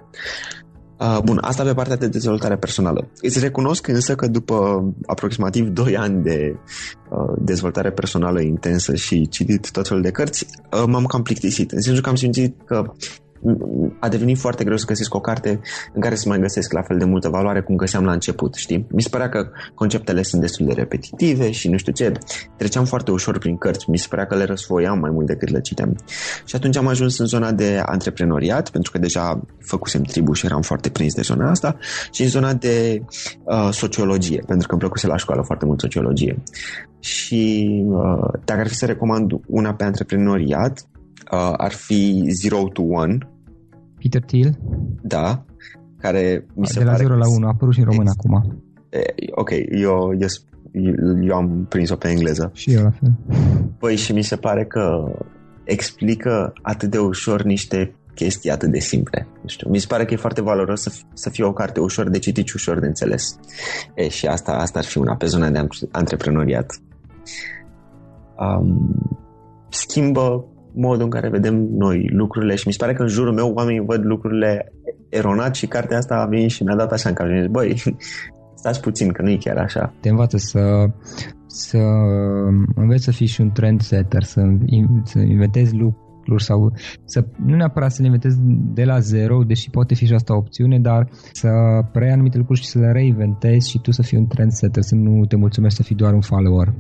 Uh, 0.99 1.19
bun, 1.23 1.38
asta 1.41 1.63
pe 1.63 1.73
partea 1.73 1.95
de 1.95 2.08
dezvoltare 2.08 2.58
personală. 2.58 3.08
Îți 3.21 3.39
recunosc 3.39 3.88
însă 3.88 4.15
că 4.15 4.28
după 4.28 4.84
aproximativ 5.06 5.67
2 5.67 5.97
ani 5.97 6.23
de 6.23 6.56
uh, 7.10 7.34
dezvoltare 7.38 7.91
personală 7.91 8.41
intensă 8.41 8.95
și 8.95 9.28
citit 9.28 9.71
tot 9.71 9.88
felul 9.88 10.04
de 10.04 10.12
cărți, 10.12 10.45
uh, 10.71 10.84
m-am 10.88 11.06
cam 11.06 11.21
plictisit. 11.21 11.71
În 11.71 11.82
sensul 11.82 12.04
că 12.04 12.10
am 12.10 12.15
simțit 12.15 12.56
că 12.65 12.91
a 13.99 14.10
devenit 14.10 14.38
foarte 14.38 14.63
greu 14.63 14.78
să 14.78 14.86
găsesc 14.86 15.13
o 15.13 15.19
carte 15.19 15.60
în 15.93 16.02
care 16.02 16.15
să 16.15 16.30
mai 16.30 16.39
găsesc 16.39 16.71
la 16.71 16.82
fel 16.82 16.97
de 16.97 17.06
multă 17.06 17.30
valoare 17.30 17.62
cum 17.62 17.75
găseam 17.75 18.06
la 18.06 18.12
început, 18.12 18.54
știi? 18.54 18.86
Mi 18.91 19.02
se 19.02 19.10
părea 19.10 19.30
că 19.30 19.49
conceptele 19.73 20.21
sunt 20.21 20.41
destul 20.41 20.65
de 20.65 20.73
repetitive 20.73 21.52
și 21.52 21.69
nu 21.69 21.78
știu 21.78 21.91
ce. 21.91 22.12
Treceam 22.58 22.86
foarte 22.86 23.12
ușor 23.12 23.38
prin 23.38 23.58
cărți, 23.58 23.89
mi 23.89 23.97
se 23.97 24.06
părea 24.10 24.25
că 24.25 24.36
le 24.36 24.43
răsfoiam 24.43 24.99
mai 24.99 25.10
mult 25.10 25.28
decât 25.28 25.49
le 25.49 25.62
citeam. 25.62 25.95
Și 26.45 26.56
atunci 26.56 26.78
am 26.78 26.88
ajuns 26.88 27.17
în 27.17 27.25
zona 27.25 27.52
de 27.52 27.82
antreprenoriat, 27.86 28.69
pentru 28.69 28.91
că 28.91 28.97
deja 28.97 29.41
făcusem 29.60 30.02
tribu 30.02 30.34
și 30.34 30.45
eram 30.45 30.62
foarte 30.62 30.89
prins 30.89 31.13
de 31.13 31.21
zona 31.21 31.49
asta, 31.49 31.78
și 32.12 32.21
în 32.21 32.28
zona 32.28 32.54
de 32.54 33.04
uh, 33.43 33.69
sociologie, 33.71 34.43
pentru 34.47 34.67
că 34.67 34.73
îmi 34.73 34.82
plăcuse 34.82 35.08
la 35.08 35.17
școală 35.17 35.41
foarte 35.41 35.65
mult 35.65 35.80
sociologie. 35.80 36.43
Și 36.99 37.69
uh, 37.86 38.39
dacă 38.45 38.60
ar 38.60 38.67
fi 38.67 38.75
să 38.75 38.86
recomand 38.86 39.32
una 39.47 39.73
pe 39.73 39.84
antreprenoriat, 39.84 40.86
uh, 41.32 41.53
ar 41.58 41.71
fi 41.71 42.29
Zero 42.41 42.67
to 42.67 42.82
One. 42.82 43.17
Peter 43.99 44.21
Thiel? 44.21 44.60
Da, 45.01 45.45
care 45.97 46.45
mi 46.53 46.67
se 46.67 46.79
De 46.79 46.86
la 46.86 46.91
pare 46.91 47.03
0 47.03 47.15
la 47.15 47.27
1, 47.27 47.45
a 47.45 47.49
apărut 47.49 47.73
și 47.73 47.79
în 47.79 47.86
român 47.86 48.05
ex- 48.05 48.15
acum. 48.17 48.62
E, 48.89 48.99
ok, 49.32 49.49
eu, 49.69 50.13
eu, 50.19 50.27
eu 51.21 51.36
am 51.36 51.65
prins-o 51.69 51.95
pe 51.95 52.08
engleză. 52.08 52.51
Și 52.53 52.73
eu 52.73 52.84
la 52.84 52.89
fel. 52.89 53.12
Păi 53.79 53.95
și 53.95 54.13
mi 54.13 54.21
se 54.21 54.36
pare 54.36 54.65
că 54.65 55.13
explică 55.63 56.53
atât 56.62 56.89
de 56.89 56.97
ușor 56.97 57.43
niște 57.43 57.93
chestii 58.15 58.51
atât 58.51 58.71
de 58.71 58.79
simple. 58.79 59.27
Nu 59.41 59.47
știu, 59.47 59.69
mi 59.69 59.77
se 59.77 59.88
pare 59.88 60.05
că 60.05 60.13
e 60.13 60.17
foarte 60.17 60.41
valoros 60.41 60.82
să, 60.82 60.91
să 61.13 61.29
fie 61.29 61.43
o 61.43 61.53
carte 61.53 61.79
ușor 61.79 62.10
de 62.10 62.19
citit 62.19 62.47
și 62.47 62.55
ușor 62.55 62.79
de 62.79 62.86
înțeles. 62.86 63.39
E, 63.95 64.10
și 64.10 64.27
asta, 64.27 64.51
asta 64.51 64.79
ar 64.79 64.86
fi 64.86 64.97
una 64.97 65.15
pe 65.15 65.25
zona 65.25 65.49
de 65.49 65.67
antreprenoriat. 65.91 66.82
Um, 68.38 68.95
schimbă 69.69 70.45
modul 70.73 71.03
în 71.03 71.10
care 71.10 71.29
vedem 71.29 71.55
noi 71.55 72.10
lucrurile 72.12 72.55
și 72.55 72.67
mi 72.67 72.73
se 72.73 72.79
pare 72.79 72.93
că 72.93 73.01
în 73.01 73.08
jurul 73.08 73.34
meu 73.34 73.53
oamenii 73.53 73.86
văd 73.86 74.05
lucrurile 74.05 74.73
eronat 75.10 75.55
și 75.55 75.67
cartea 75.67 75.97
asta 75.97 76.15
a 76.15 76.25
venit 76.25 76.49
și 76.49 76.63
mi-a 76.63 76.75
dat 76.75 76.91
așa 76.91 77.10
în 77.10 77.15
cap 77.15 77.27
și 77.27 77.47
băi, 77.47 77.82
stați 78.60 78.82
puțin 78.82 79.12
că 79.12 79.21
nu 79.21 79.29
e 79.29 79.38
chiar 79.38 79.58
așa. 79.58 79.93
Te 79.99 80.10
învață 80.10 80.38
să, 80.38 80.86
să 81.47 81.77
înveți 82.75 83.03
să 83.03 83.12
fii 83.12 83.27
și 83.27 83.41
un 83.41 83.51
trendsetter, 83.51 84.23
să, 84.23 84.41
să 85.03 85.19
inventezi 85.19 85.75
lucruri 85.75 86.43
sau 86.43 86.73
să 87.05 87.25
nu 87.45 87.55
neapărat 87.55 87.91
să 87.91 87.97
le 88.01 88.05
inventezi 88.05 88.38
de 88.73 88.84
la 88.84 88.99
zero, 88.99 89.43
deși 89.43 89.69
poate 89.69 89.95
fi 89.95 90.05
și 90.05 90.13
asta 90.13 90.34
o 90.34 90.38
opțiune, 90.38 90.79
dar 90.79 91.10
să 91.32 91.49
preiei 91.91 92.13
anumite 92.13 92.38
lucruri 92.38 92.60
și 92.60 92.67
să 92.67 92.79
le 92.79 92.91
reinventezi 92.91 93.69
și 93.69 93.79
tu 93.82 93.91
să 93.91 94.01
fii 94.01 94.17
un 94.17 94.27
trendsetter, 94.27 94.84
să 94.84 94.95
nu 94.95 95.25
te 95.25 95.36
mulțumești 95.36 95.77
să 95.77 95.84
fii 95.84 95.95
doar 95.95 96.13
un 96.13 96.21
follower. 96.21 96.73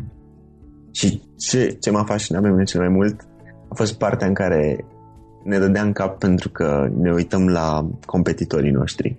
Și 0.91 1.21
ce, 1.37 1.77
ce 1.79 1.91
m-a 1.91 2.03
fascinat 2.03 2.41
pe 2.41 2.49
mine 2.49 2.63
cel 2.63 2.79
mai 2.79 2.89
mult 2.89 3.28
a 3.69 3.75
fost 3.75 3.97
partea 3.97 4.27
în 4.27 4.33
care 4.33 4.85
ne 5.43 5.59
dădea 5.59 5.81
în 5.81 5.91
cap 5.91 6.19
pentru 6.19 6.49
că 6.49 6.89
ne 6.97 7.11
uităm 7.11 7.47
la 7.47 7.89
competitorii 8.05 8.71
noștri 8.71 9.15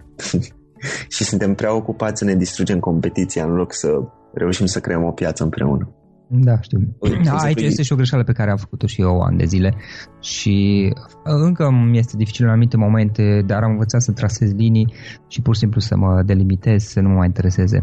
și 1.15 1.25
suntem 1.25 1.55
prea 1.55 1.75
ocupați 1.75 2.19
să 2.19 2.25
ne 2.25 2.35
distrugem 2.35 2.79
competiția 2.79 3.45
în 3.45 3.53
loc 3.53 3.73
să 3.73 3.89
reușim 4.35 4.67
să 4.67 4.81
creăm 4.81 5.05
o 5.05 5.11
piață 5.11 5.43
împreună. 5.43 5.95
Da, 6.33 6.61
știu. 6.61 6.79
Da, 7.25 7.37
aici 7.37 7.61
este 7.61 7.83
și 7.83 7.93
o 7.93 7.97
greșeală 7.97 8.25
pe 8.25 8.33
care 8.33 8.51
am 8.51 8.57
făcut-o 8.57 8.87
și 8.87 9.01
eu 9.01 9.21
ani 9.21 9.39
de 9.39 9.45
zile 9.45 9.75
și 10.21 10.89
încă 11.25 11.71
mi 11.71 11.99
este 11.99 12.17
dificil 12.17 12.45
în 12.45 12.51
anumite 12.51 12.77
momente, 12.77 13.43
dar 13.47 13.63
am 13.63 13.71
învățat 13.71 14.03
să 14.03 14.13
trasez 14.13 14.53
linii 14.53 14.93
și 15.29 15.43
pur 15.43 15.55
și 15.55 15.61
simplu 15.61 15.81
să 15.81 15.97
mă 15.97 16.23
delimitez, 16.27 16.83
să 16.83 17.01
nu 17.01 17.09
mă 17.09 17.15
mai 17.15 17.27
intereseze 17.27 17.81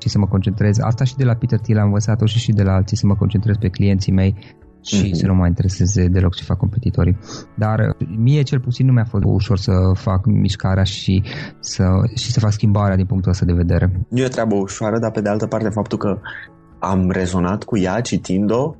și 0.00 0.08
să 0.08 0.18
mă 0.18 0.26
concentrez. 0.26 0.78
Asta 0.78 1.04
și 1.04 1.16
de 1.16 1.24
la 1.24 1.34
Peter 1.34 1.58
Thiel 1.58 1.78
am 1.78 1.84
învățat-o 1.84 2.26
și 2.26 2.38
și 2.38 2.52
de 2.52 2.62
la 2.62 2.72
alții 2.72 2.96
să 2.96 3.06
mă 3.06 3.14
concentrez 3.14 3.56
pe 3.56 3.68
clienții 3.68 4.12
mei 4.12 4.34
și 4.82 5.08
mm-hmm. 5.08 5.12
să 5.12 5.26
nu 5.26 5.34
mă 5.34 5.46
intereseze 5.46 6.08
deloc 6.08 6.34
ce 6.34 6.44
fac 6.44 6.56
competitorii. 6.56 7.18
Dar 7.54 7.96
mie 8.16 8.42
cel 8.42 8.60
puțin 8.60 8.86
nu 8.86 8.92
mi-a 8.92 9.04
fost 9.04 9.24
ușor 9.26 9.58
să 9.58 9.72
fac 9.94 10.26
mișcarea 10.26 10.84
și 10.84 11.22
să, 11.60 11.84
și 12.14 12.32
să 12.32 12.40
fac 12.40 12.52
schimbarea 12.52 12.96
din 12.96 13.06
punctul 13.06 13.30
ăsta 13.30 13.44
de 13.44 13.52
vedere. 13.52 14.06
Nu 14.08 14.20
e 14.20 14.24
o 14.24 14.28
treabă 14.28 14.54
ușoară, 14.54 14.98
dar 14.98 15.10
pe 15.10 15.20
de 15.20 15.28
altă 15.28 15.46
parte 15.46 15.68
faptul 15.68 15.98
că 15.98 16.18
am 16.78 17.10
rezonat 17.10 17.64
cu 17.64 17.78
ea 17.78 18.00
citind-o, 18.00 18.74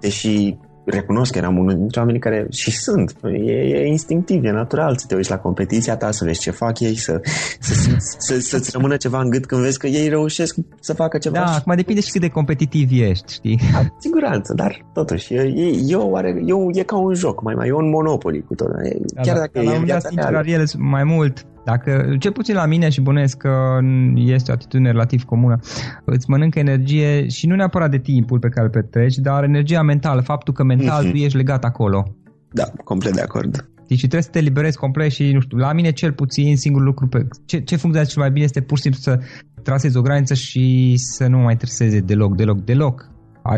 deși 0.00 0.56
recunosc 0.84 1.32
că 1.32 1.38
eram 1.38 1.58
unul 1.58 1.74
dintre 1.74 2.00
oamenii 2.00 2.20
care 2.20 2.46
și 2.50 2.70
sunt. 2.70 3.14
E, 3.22 3.52
e 3.52 3.86
instinctiv, 3.86 4.44
e 4.44 4.50
natural 4.50 4.96
să 4.96 5.06
te 5.06 5.14
uiți 5.14 5.30
la 5.30 5.38
competiția 5.38 5.96
ta, 5.96 6.10
să 6.10 6.24
vezi 6.24 6.40
ce 6.40 6.50
fac 6.50 6.80
ei, 6.80 6.96
să, 6.96 7.20
să, 7.60 7.74
să, 8.18 8.38
să-ți 8.38 8.70
rămână 8.72 8.96
ceva 8.96 9.20
în 9.20 9.30
gât 9.30 9.46
când 9.46 9.62
vezi 9.62 9.78
că 9.78 9.86
ei 9.86 10.08
reușesc 10.08 10.56
să 10.80 10.94
facă 10.94 11.18
ceva. 11.18 11.38
Da, 11.38 11.54
acum 11.54 11.74
depinde 11.76 12.00
și 12.00 12.10
cât 12.10 12.20
de 12.20 12.28
competitiv 12.28 12.88
ești, 12.92 13.32
știi? 13.32 13.60
Da, 13.72 13.80
siguranță, 13.98 14.52
dar 14.54 14.86
totuși, 14.92 15.34
e, 15.34 15.40
e, 15.40 15.72
e, 15.86 15.96
oare, 15.96 16.28
e, 16.46 16.78
e 16.78 16.82
ca 16.82 16.96
un 16.96 17.14
joc, 17.14 17.42
mai 17.42 17.54
mai 17.54 17.68
e 17.68 17.72
un 17.72 17.88
monopoli 17.88 18.42
cu 18.42 18.54
tot. 18.54 18.68
Da, 18.68 19.20
Chiar 19.22 19.34
da, 19.34 19.40
dacă 19.40 19.62
da, 19.64 19.72
e 19.72 19.76
în 19.76 19.84
viața 19.84 20.08
reală. 20.14 20.64
mai 20.78 21.04
mult 21.04 21.46
dacă, 21.64 22.16
cel 22.18 22.32
puțin 22.32 22.54
la 22.54 22.66
mine 22.66 22.88
și 22.88 23.00
bănuiesc 23.00 23.36
că 23.36 23.78
este 24.14 24.50
o 24.50 24.54
atitudine 24.54 24.90
relativ 24.90 25.22
comună, 25.24 25.58
îți 26.04 26.30
mănâncă 26.30 26.58
energie 26.58 27.28
și 27.28 27.46
nu 27.46 27.54
neapărat 27.54 27.90
de 27.90 27.98
timpul 27.98 28.38
pe 28.38 28.48
care 28.48 28.66
îl 28.66 28.72
petreci, 28.72 29.14
dar 29.14 29.44
energia 29.44 29.82
mentală, 29.82 30.20
faptul 30.20 30.54
că 30.54 30.64
mental 30.64 31.06
mm-hmm. 31.06 31.10
tu 31.10 31.16
ești 31.16 31.36
legat 31.36 31.64
acolo. 31.64 32.14
Da, 32.52 32.64
complet 32.84 33.14
de 33.14 33.20
acord. 33.20 33.68
Deci 33.88 33.98
trebuie 33.98 34.22
să 34.22 34.30
te 34.30 34.40
liberezi 34.40 34.76
complet 34.76 35.10
și, 35.10 35.32
nu 35.32 35.40
știu, 35.40 35.56
la 35.56 35.72
mine 35.72 35.90
cel 35.90 36.12
puțin 36.12 36.56
singurul 36.56 36.86
lucru 36.86 37.06
pe 37.06 37.26
ce, 37.44 37.58
ce 37.58 37.76
funcționează 37.76 38.10
cel 38.10 38.22
mai 38.22 38.30
bine 38.30 38.44
este 38.44 38.60
pur 38.60 38.76
și 38.76 38.82
simplu 38.82 39.00
să 39.00 39.20
trasezi 39.62 39.96
o 39.96 40.02
graniță 40.02 40.34
și 40.34 40.94
să 40.96 41.26
nu 41.26 41.38
mai 41.38 41.52
intereseze 41.52 42.00
deloc, 42.00 42.36
deloc, 42.36 42.64
deloc 42.64 43.12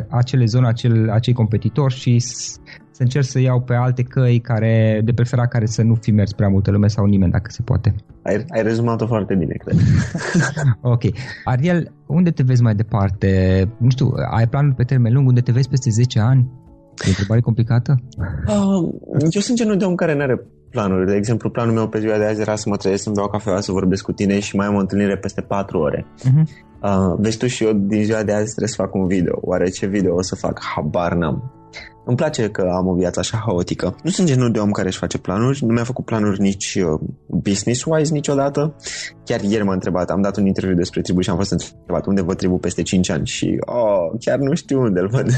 acele 0.09 0.45
zone, 0.45 0.67
acel, 0.67 1.11
acei 1.11 1.33
competitori 1.33 1.95
și 1.95 2.19
să 2.97 3.03
încerc 3.03 3.25
să 3.25 3.39
iau 3.39 3.61
pe 3.61 3.75
alte 3.75 4.03
căi 4.03 4.39
care, 4.41 5.01
de 5.05 5.13
preferat 5.13 5.49
care 5.49 5.67
să 5.67 5.83
nu 5.83 5.95
fi 5.95 6.11
mers 6.11 6.33
prea 6.33 6.49
multă 6.49 6.71
lume 6.71 6.87
sau 6.87 7.05
nimeni 7.05 7.33
dacă 7.33 7.51
se 7.51 7.63
poate. 7.63 7.95
Ai, 8.23 8.45
ai 8.49 8.63
rezumat-o 8.63 9.07
foarte 9.07 9.35
bine, 9.35 9.55
cred. 9.65 9.79
ok. 10.95 11.03
Ariel, 11.45 11.93
unde 12.07 12.31
te 12.31 12.43
vezi 12.43 12.63
mai 12.63 12.75
departe? 12.75 13.29
Nu 13.79 13.91
știu, 13.91 14.13
ai 14.31 14.47
planul 14.47 14.73
pe 14.73 14.83
termen 14.83 15.13
lung? 15.13 15.29
Unde 15.29 15.41
te 15.41 15.53
vezi 15.53 15.69
peste 15.69 15.91
10 15.91 16.21
ani? 16.21 16.51
E 17.05 17.07
o 17.07 17.09
întrebare 17.09 17.41
complicată? 17.41 18.01
Uh, 18.47 18.89
eu 19.33 19.41
sunt 19.41 19.57
genul 19.57 19.77
de 19.77 19.85
om 19.85 19.95
care 19.95 20.15
nu 20.15 20.23
are 20.23 20.41
planuri. 20.71 21.07
De 21.07 21.17
exemplu, 21.17 21.51
planul 21.51 21.75
meu 21.75 21.89
pe 21.89 21.99
ziua 21.99 22.17
de 22.17 22.25
azi 22.25 22.41
era 22.41 22.57
să 22.57 22.69
mă 22.69 22.77
trezesc, 22.77 23.03
să-mi 23.03 23.15
beau 23.15 23.29
cafea, 23.29 23.61
să 23.61 23.73
vorbesc 23.73 24.05
cu 24.05 24.13
tine 24.13 24.39
și 24.39 24.57
mai 24.57 24.67
am 24.67 24.75
o 24.75 24.79
întâlnire 24.79 25.17
peste 25.17 25.41
4 25.41 25.79
ore. 25.79 26.07
Uh-huh. 26.19 26.43
Uh, 26.83 27.15
vezi 27.19 27.39
tu 27.39 27.47
și 27.47 27.65
eu 27.65 27.73
din 27.73 28.05
ziua 28.05 28.23
de 28.23 28.33
azi 28.33 28.49
trebuie 28.49 28.69
să 28.69 28.83
fac 28.83 28.95
un 28.95 29.07
video. 29.07 29.39
Oare 29.41 29.69
ce 29.69 29.87
video 29.87 30.15
o 30.15 30.23
să 30.23 30.35
fac? 30.35 30.61
Habar 30.75 31.15
n-am. 31.15 31.51
Îmi 32.09 32.17
place 32.17 32.49
că 32.49 32.73
am 32.77 32.87
o 32.87 32.95
viață 32.95 33.19
așa 33.19 33.43
haotică. 33.47 33.97
Nu 34.03 34.11
sunt 34.11 34.27
genul 34.27 34.51
de 34.51 34.59
om 34.59 34.71
care 34.71 34.89
își 34.89 34.99
face 34.99 35.19
planuri, 35.19 35.65
nu 35.65 35.73
mi-a 35.73 35.85
făcut 35.85 36.05
planuri 36.05 36.41
nici 36.41 36.75
uh, 36.75 37.01
business-wise 37.27 38.11
niciodată. 38.11 38.77
Chiar 39.25 39.41
ieri 39.41 39.65
m-a 39.65 39.73
întrebat, 39.73 40.11
am 40.11 40.21
dat 40.21 40.37
un 40.37 40.47
interviu 40.47 40.77
despre 40.77 41.01
tribu 41.01 41.21
și 41.21 41.31
am 41.31 41.37
fost 41.37 41.51
întrebat 41.51 42.07
unde 42.07 42.23
văd 42.23 42.37
tribu 42.37 42.59
peste 42.59 42.83
5 42.83 43.11
ani 43.11 43.27
și 43.27 43.57
oh, 43.61 44.19
chiar 44.21 44.39
nu 44.39 44.55
știu 44.55 44.81
unde 44.81 45.01
îl 45.01 45.09
văd. 45.09 45.31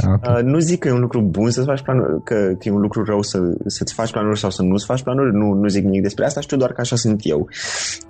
Da, 0.00 0.12
okay. 0.12 0.34
uh, 0.38 0.42
nu 0.42 0.58
zic 0.58 0.78
că 0.78 0.88
e 0.88 0.92
un 0.92 1.00
lucru 1.00 1.20
bun 1.20 1.50
să-ți 1.50 1.66
faci 1.66 1.82
planuri, 1.82 2.22
că, 2.24 2.34
că 2.34 2.68
e 2.68 2.70
un 2.70 2.80
lucru 2.80 3.04
rău 3.04 3.22
să, 3.22 3.38
să-ți 3.66 3.94
faci 3.94 4.10
planuri 4.10 4.38
sau 4.38 4.50
să 4.50 4.62
nu-ți 4.62 4.84
faci 4.84 5.02
planuri, 5.02 5.34
nu, 5.34 5.52
nu 5.52 5.68
zic 5.68 5.84
nimic 5.84 6.02
despre 6.02 6.24
asta, 6.24 6.40
știu 6.40 6.56
doar 6.56 6.72
că 6.72 6.80
așa 6.80 6.96
sunt 6.96 7.20
eu. 7.22 7.48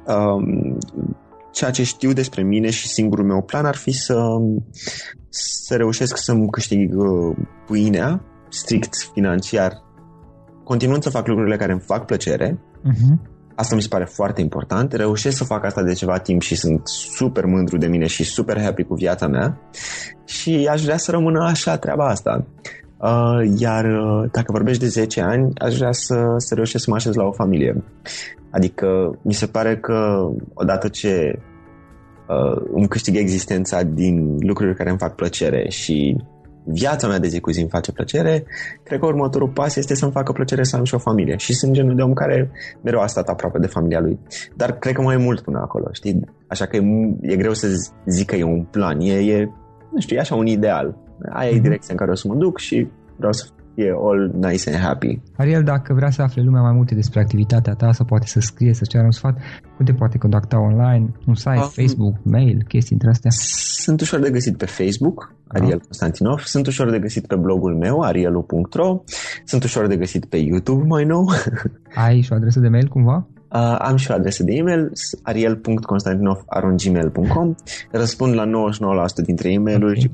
Um, 0.07 0.79
ceea 1.59 1.71
ce 1.71 1.83
știu 1.83 2.13
despre 2.13 2.43
mine 2.43 2.71
și 2.71 2.89
singurul 2.89 3.25
meu 3.25 3.43
plan 3.43 3.65
ar 3.65 3.77
fi 3.77 3.93
să, 3.93 4.15
să 5.29 5.77
reușesc 5.77 6.17
să-mi 6.17 6.51
câștig 6.51 6.95
uh, 6.97 7.37
pâinea, 7.67 8.25
strict 8.49 8.95
financiar, 9.13 9.73
continuând 10.65 11.03
să 11.03 11.11
fac 11.11 11.27
lucrurile 11.27 11.57
care 11.57 11.73
îmi 11.73 11.81
fac 11.81 12.05
plăcere. 12.05 12.59
Uh-huh. 12.59 13.37
Asta 13.55 13.75
mi 13.75 13.83
se 13.83 13.89
pare 13.89 14.05
foarte 14.05 14.41
important. 14.41 14.93
Reușesc 14.93 15.37
să 15.37 15.45
fac 15.45 15.65
asta 15.65 15.83
de 15.83 15.93
ceva 15.93 16.19
timp 16.19 16.43
și 16.43 16.55
sunt 16.55 16.89
super 16.89 17.45
mândru 17.45 17.77
de 17.77 17.87
mine 17.87 18.07
și 18.07 18.25
super 18.25 18.61
happy 18.61 18.83
cu 18.83 18.95
viața 18.95 19.27
mea 19.27 19.61
și 20.25 20.69
aș 20.71 20.83
vrea 20.83 20.97
să 20.97 21.11
rămână 21.11 21.45
așa 21.45 21.77
treaba 21.77 22.07
asta. 22.07 22.47
Uh, 22.99 23.53
iar 23.57 23.85
uh, 23.85 24.31
dacă 24.33 24.53
vorbești 24.53 24.83
de 24.83 24.89
10 24.89 25.21
ani, 25.21 25.53
aș 25.55 25.77
vrea 25.77 25.93
să, 25.93 26.35
să 26.37 26.55
reușesc 26.55 26.85
să 26.85 26.91
mă 26.91 26.97
așez 26.97 27.15
la 27.15 27.25
o 27.25 27.33
familie. 27.33 27.85
Adică 28.51 29.19
mi 29.23 29.35
se 29.35 29.47
pare 29.47 29.77
că 29.77 30.29
odată 30.55 30.89
ce 30.89 31.39
uh, 32.29 32.63
îmi 32.73 32.89
câștig 32.89 33.17
existența 33.17 33.83
din 33.83 34.37
lucruri 34.41 34.77
care 34.77 34.91
îmi 34.91 34.99
fac 34.99 35.15
plăcere 35.15 35.69
și 35.69 36.17
viața 36.71 37.09
mea 37.09 37.19
de 37.19 37.29
zi 37.29 37.41
cu 37.41 37.51
zi 37.51 37.61
îmi 37.61 37.69
face 37.69 37.93
plăcere, 37.93 38.45
cred 38.83 38.99
că 38.99 39.07
următorul 39.07 39.49
pas 39.49 39.77
este 39.77 39.95
să-mi 39.95 40.13
facă 40.13 40.33
plăcere 40.33 40.63
să 40.63 40.77
am 40.77 40.85
și 40.85 40.95
o 40.95 40.99
familie. 40.99 41.37
Și 41.37 41.55
sunt 41.55 41.73
genul 41.73 41.95
de 41.95 42.03
om 42.03 42.13
care 42.13 42.51
mereu 42.83 43.01
a 43.01 43.07
stat 43.07 43.29
aproape 43.29 43.59
de 43.59 43.67
familia 43.67 44.01
lui. 44.01 44.19
Dar 44.57 44.73
cred 44.73 44.95
că 44.95 45.03
mai 45.03 45.15
e 45.15 45.19
mult 45.19 45.41
până 45.41 45.59
acolo, 45.59 45.89
știi? 45.93 46.21
Așa 46.47 46.67
că 46.67 46.77
e, 46.77 46.83
e 47.21 47.37
greu 47.37 47.53
să 47.53 47.69
zic 48.07 48.27
că 48.27 48.37
e 48.37 48.43
un 48.43 48.63
plan. 48.63 49.01
E, 49.01 49.13
e 49.13 49.51
nu 49.93 50.01
știu, 50.01 50.17
e 50.17 50.21
așa 50.21 50.35
un 50.35 50.47
ideal. 50.47 50.97
Aia 51.33 51.51
e 51.51 51.53
mhm. 51.53 51.63
direcția 51.63 51.89
în 51.91 51.97
care 51.97 52.11
o 52.11 52.15
să 52.15 52.29
mă 52.29 52.35
duc 52.35 52.59
și 52.59 52.89
vreau 53.17 53.33
să 53.33 53.47
fie 53.79 53.95
all 54.07 54.21
nice 54.35 54.71
and 54.71 54.79
happy. 54.85 55.21
Ariel, 55.37 55.63
dacă 55.63 55.95
vrea 55.95 56.11
să 56.11 56.23
afle 56.23 56.43
lumea 56.43 56.61
mai 56.61 56.73
multe 56.73 56.95
despre 56.95 57.21
activitatea 57.21 57.75
ta 57.75 57.93
sau 57.93 58.05
poate 58.07 58.27
să 58.27 58.41
scrie, 58.41 58.75
să 58.75 58.85
ceară 58.89 59.05
un 59.05 59.11
sfat, 59.11 59.39
cum 59.77 59.85
te 59.85 59.93
poate 59.93 60.19
contacta 60.19 60.61
online? 60.61 61.13
Un 61.27 61.35
site, 61.35 61.51
um, 61.51 61.69
Facebook, 61.69 62.15
mail, 62.23 62.65
chestii 62.69 62.95
între 62.95 63.11
astea? 63.11 63.31
Sunt 63.85 64.01
ușor 64.01 64.21
de 64.21 64.31
găsit 64.31 64.57
pe 64.57 64.67
Facebook, 64.67 65.35
Ariel 65.47 65.79
ah. 65.79 65.85
Constantinov, 65.85 66.41
sunt 66.41 66.67
ușor 66.67 66.91
de 66.91 66.99
găsit 66.99 67.27
pe 67.27 67.37
blogul 67.37 67.77
meu, 67.77 68.01
arielu.ro, 68.01 69.03
sunt 69.45 69.65
ușor 69.65 69.87
de 69.87 69.97
găsit 69.97 70.25
pe 70.25 70.37
YouTube 70.37 70.85
mai 70.87 71.05
nou. 71.05 71.31
Ai 72.07 72.21
și 72.21 72.33
o 72.33 72.35
adresă 72.35 72.61
de 72.61 72.69
mail 72.69 72.89
cumva? 72.89 73.27
Uh, 73.53 73.77
am 73.79 73.97
și 73.97 74.11
o 74.11 74.15
adresă 74.15 74.43
de 74.43 74.53
e-mail, 74.53 74.93
ariel.constantinov.gmail.com 75.23 77.55
Răspund 77.91 78.35
la 78.35 78.45
99% 78.45 78.51
dintre 79.25 79.53
e 79.53 79.59
mail 79.59 79.85
okay. 79.85 80.11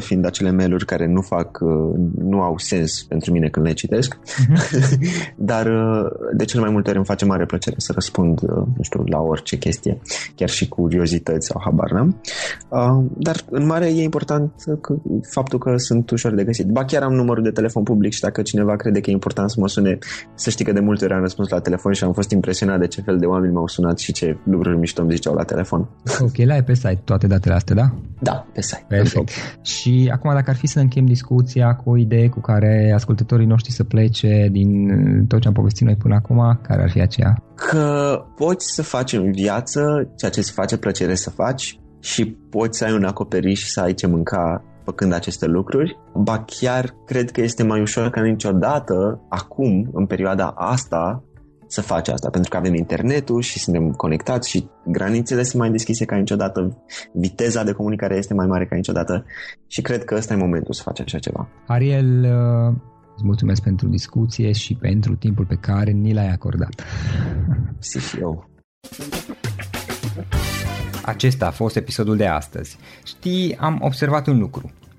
fiind 0.00 0.26
acele 0.26 0.50
mail 0.50 0.84
care 0.84 1.06
nu 1.06 1.20
fac, 1.20 1.58
uh, 1.60 1.94
nu 2.18 2.40
au 2.40 2.58
sens 2.58 3.02
pentru 3.02 3.32
mine 3.32 3.48
când 3.48 3.66
le 3.66 3.72
citesc. 3.72 4.18
Uh-huh. 4.18 4.98
Dar 5.50 5.66
uh, 5.66 6.06
de 6.36 6.44
cel 6.44 6.60
mai 6.60 6.70
multe 6.70 6.88
ori 6.88 6.96
îmi 6.96 7.06
face 7.06 7.24
mare 7.24 7.46
plăcere 7.46 7.74
să 7.78 7.92
răspund, 7.92 8.42
uh, 8.42 8.48
nu 8.76 8.82
știu, 8.82 9.04
la 9.06 9.20
orice 9.20 9.56
chestie, 9.56 10.00
chiar 10.34 10.48
și 10.48 10.68
curiozități 10.68 11.46
sau 11.46 11.60
habar 11.64 11.90
n-am. 11.90 12.20
Uh, 12.68 13.04
dar 13.16 13.36
în 13.50 13.66
mare 13.66 13.86
e 13.86 14.02
important 14.02 14.52
că, 14.80 14.94
faptul 15.30 15.58
că 15.58 15.76
sunt 15.76 16.10
ușor 16.10 16.34
de 16.34 16.44
găsit. 16.44 16.66
Ba 16.66 16.84
chiar 16.84 17.02
am 17.02 17.12
numărul 17.12 17.42
de 17.42 17.50
telefon 17.50 17.82
public 17.82 18.12
și 18.12 18.20
dacă 18.20 18.42
cineva 18.42 18.76
crede 18.76 19.00
că 19.00 19.10
e 19.10 19.12
important 19.12 19.50
să 19.50 19.60
mă 19.60 19.68
sune, 19.68 19.98
să 20.34 20.50
știi 20.50 20.64
că 20.64 20.72
de 20.72 20.80
multe 20.80 21.04
ori 21.04 21.14
am 21.14 21.20
răspuns 21.20 21.48
la 21.48 21.60
telefon 21.60 21.92
și 21.92 22.04
am 22.04 22.12
fost 22.12 22.30
impresionat 22.30 22.62
impresionat 22.64 22.78
de 22.78 22.86
ce 22.86 23.00
fel 23.00 23.18
de 23.18 23.26
oameni 23.26 23.52
m-au 23.52 23.66
sunat 23.66 23.98
și 23.98 24.12
ce 24.12 24.38
lucruri 24.44 24.78
mișto 24.78 25.02
îmi 25.02 25.10
ziceau 25.12 25.34
la 25.34 25.42
telefon. 25.42 25.88
Ok, 26.20 26.36
la 26.36 26.54
pe 26.62 26.74
site 26.74 27.00
toate 27.04 27.26
datele 27.26 27.54
astea, 27.54 27.74
da? 27.74 27.94
Da, 28.20 28.46
pe 28.52 28.62
site. 28.62 28.84
Perfect. 28.88 29.30
Și 29.62 30.10
acum 30.12 30.32
dacă 30.34 30.50
ar 30.50 30.56
fi 30.56 30.66
să 30.66 30.80
închem 30.80 31.04
discuția 31.04 31.74
cu 31.74 31.90
o 31.90 31.96
idee 31.96 32.28
cu 32.28 32.40
care 32.40 32.92
ascultătorii 32.94 33.46
noștri 33.46 33.72
să 33.72 33.84
plece 33.84 34.48
din 34.50 34.88
tot 35.26 35.40
ce 35.40 35.48
am 35.48 35.54
povestit 35.54 35.86
noi 35.86 35.96
până 35.96 36.14
acum, 36.14 36.58
care 36.62 36.82
ar 36.82 36.90
fi 36.90 37.00
aceea? 37.00 37.42
Că 37.54 38.18
poți 38.36 38.74
să 38.74 38.82
faci 38.82 39.12
în 39.12 39.32
viață 39.32 39.80
ceea 40.16 40.30
ce 40.30 40.38
îți 40.38 40.52
face 40.52 40.76
plăcere 40.76 41.14
să 41.14 41.30
faci 41.30 41.78
și 42.00 42.36
poți 42.50 42.78
să 42.78 42.84
ai 42.84 42.92
un 42.92 43.04
acoperiș 43.04 43.60
și 43.60 43.70
să 43.70 43.80
ai 43.80 43.94
ce 43.94 44.06
mânca 44.06 44.64
făcând 44.84 45.12
aceste 45.12 45.46
lucruri, 45.46 45.98
ba 46.14 46.44
chiar 46.46 46.94
cred 47.06 47.30
că 47.30 47.40
este 47.40 47.62
mai 47.62 47.80
ușor 47.80 48.10
ca 48.10 48.20
niciodată 48.20 49.20
acum, 49.28 49.90
în 49.92 50.06
perioada 50.06 50.52
asta, 50.56 51.22
să 51.66 51.80
faci 51.80 52.08
asta, 52.08 52.30
pentru 52.30 52.50
că 52.50 52.56
avem 52.56 52.74
internetul 52.74 53.40
și 53.40 53.58
suntem 53.58 53.90
conectați 53.90 54.50
și 54.50 54.68
granițele 54.86 55.42
sunt 55.42 55.62
mai 55.62 55.70
deschise 55.70 56.04
ca 56.04 56.16
niciodată, 56.16 56.82
viteza 57.12 57.64
de 57.64 57.72
comunicare 57.72 58.16
este 58.16 58.34
mai 58.34 58.46
mare 58.46 58.66
ca 58.66 58.76
niciodată 58.76 59.24
și 59.66 59.82
cred 59.82 60.04
că 60.04 60.14
ăsta 60.14 60.34
e 60.34 60.36
momentul 60.36 60.74
să 60.74 60.82
faci 60.82 61.00
așa 61.00 61.18
ceva. 61.18 61.48
Ariel, 61.66 62.24
uh, 62.24 62.74
îți 63.14 63.24
mulțumesc 63.24 63.62
pentru 63.62 63.88
discuție 63.88 64.52
și 64.52 64.74
pentru 64.74 65.16
timpul 65.16 65.44
pe 65.44 65.58
care 65.60 65.90
ni 65.90 66.12
l-ai 66.12 66.30
acordat. 66.30 66.82
Si 67.78 67.98
și 67.98 68.18
eu. 68.20 68.48
Acesta 71.04 71.46
a 71.46 71.50
fost 71.50 71.76
episodul 71.76 72.16
de 72.16 72.26
astăzi. 72.26 72.76
Știi, 73.04 73.56
am 73.56 73.78
observat 73.82 74.26
un 74.26 74.38
lucru. 74.38 74.72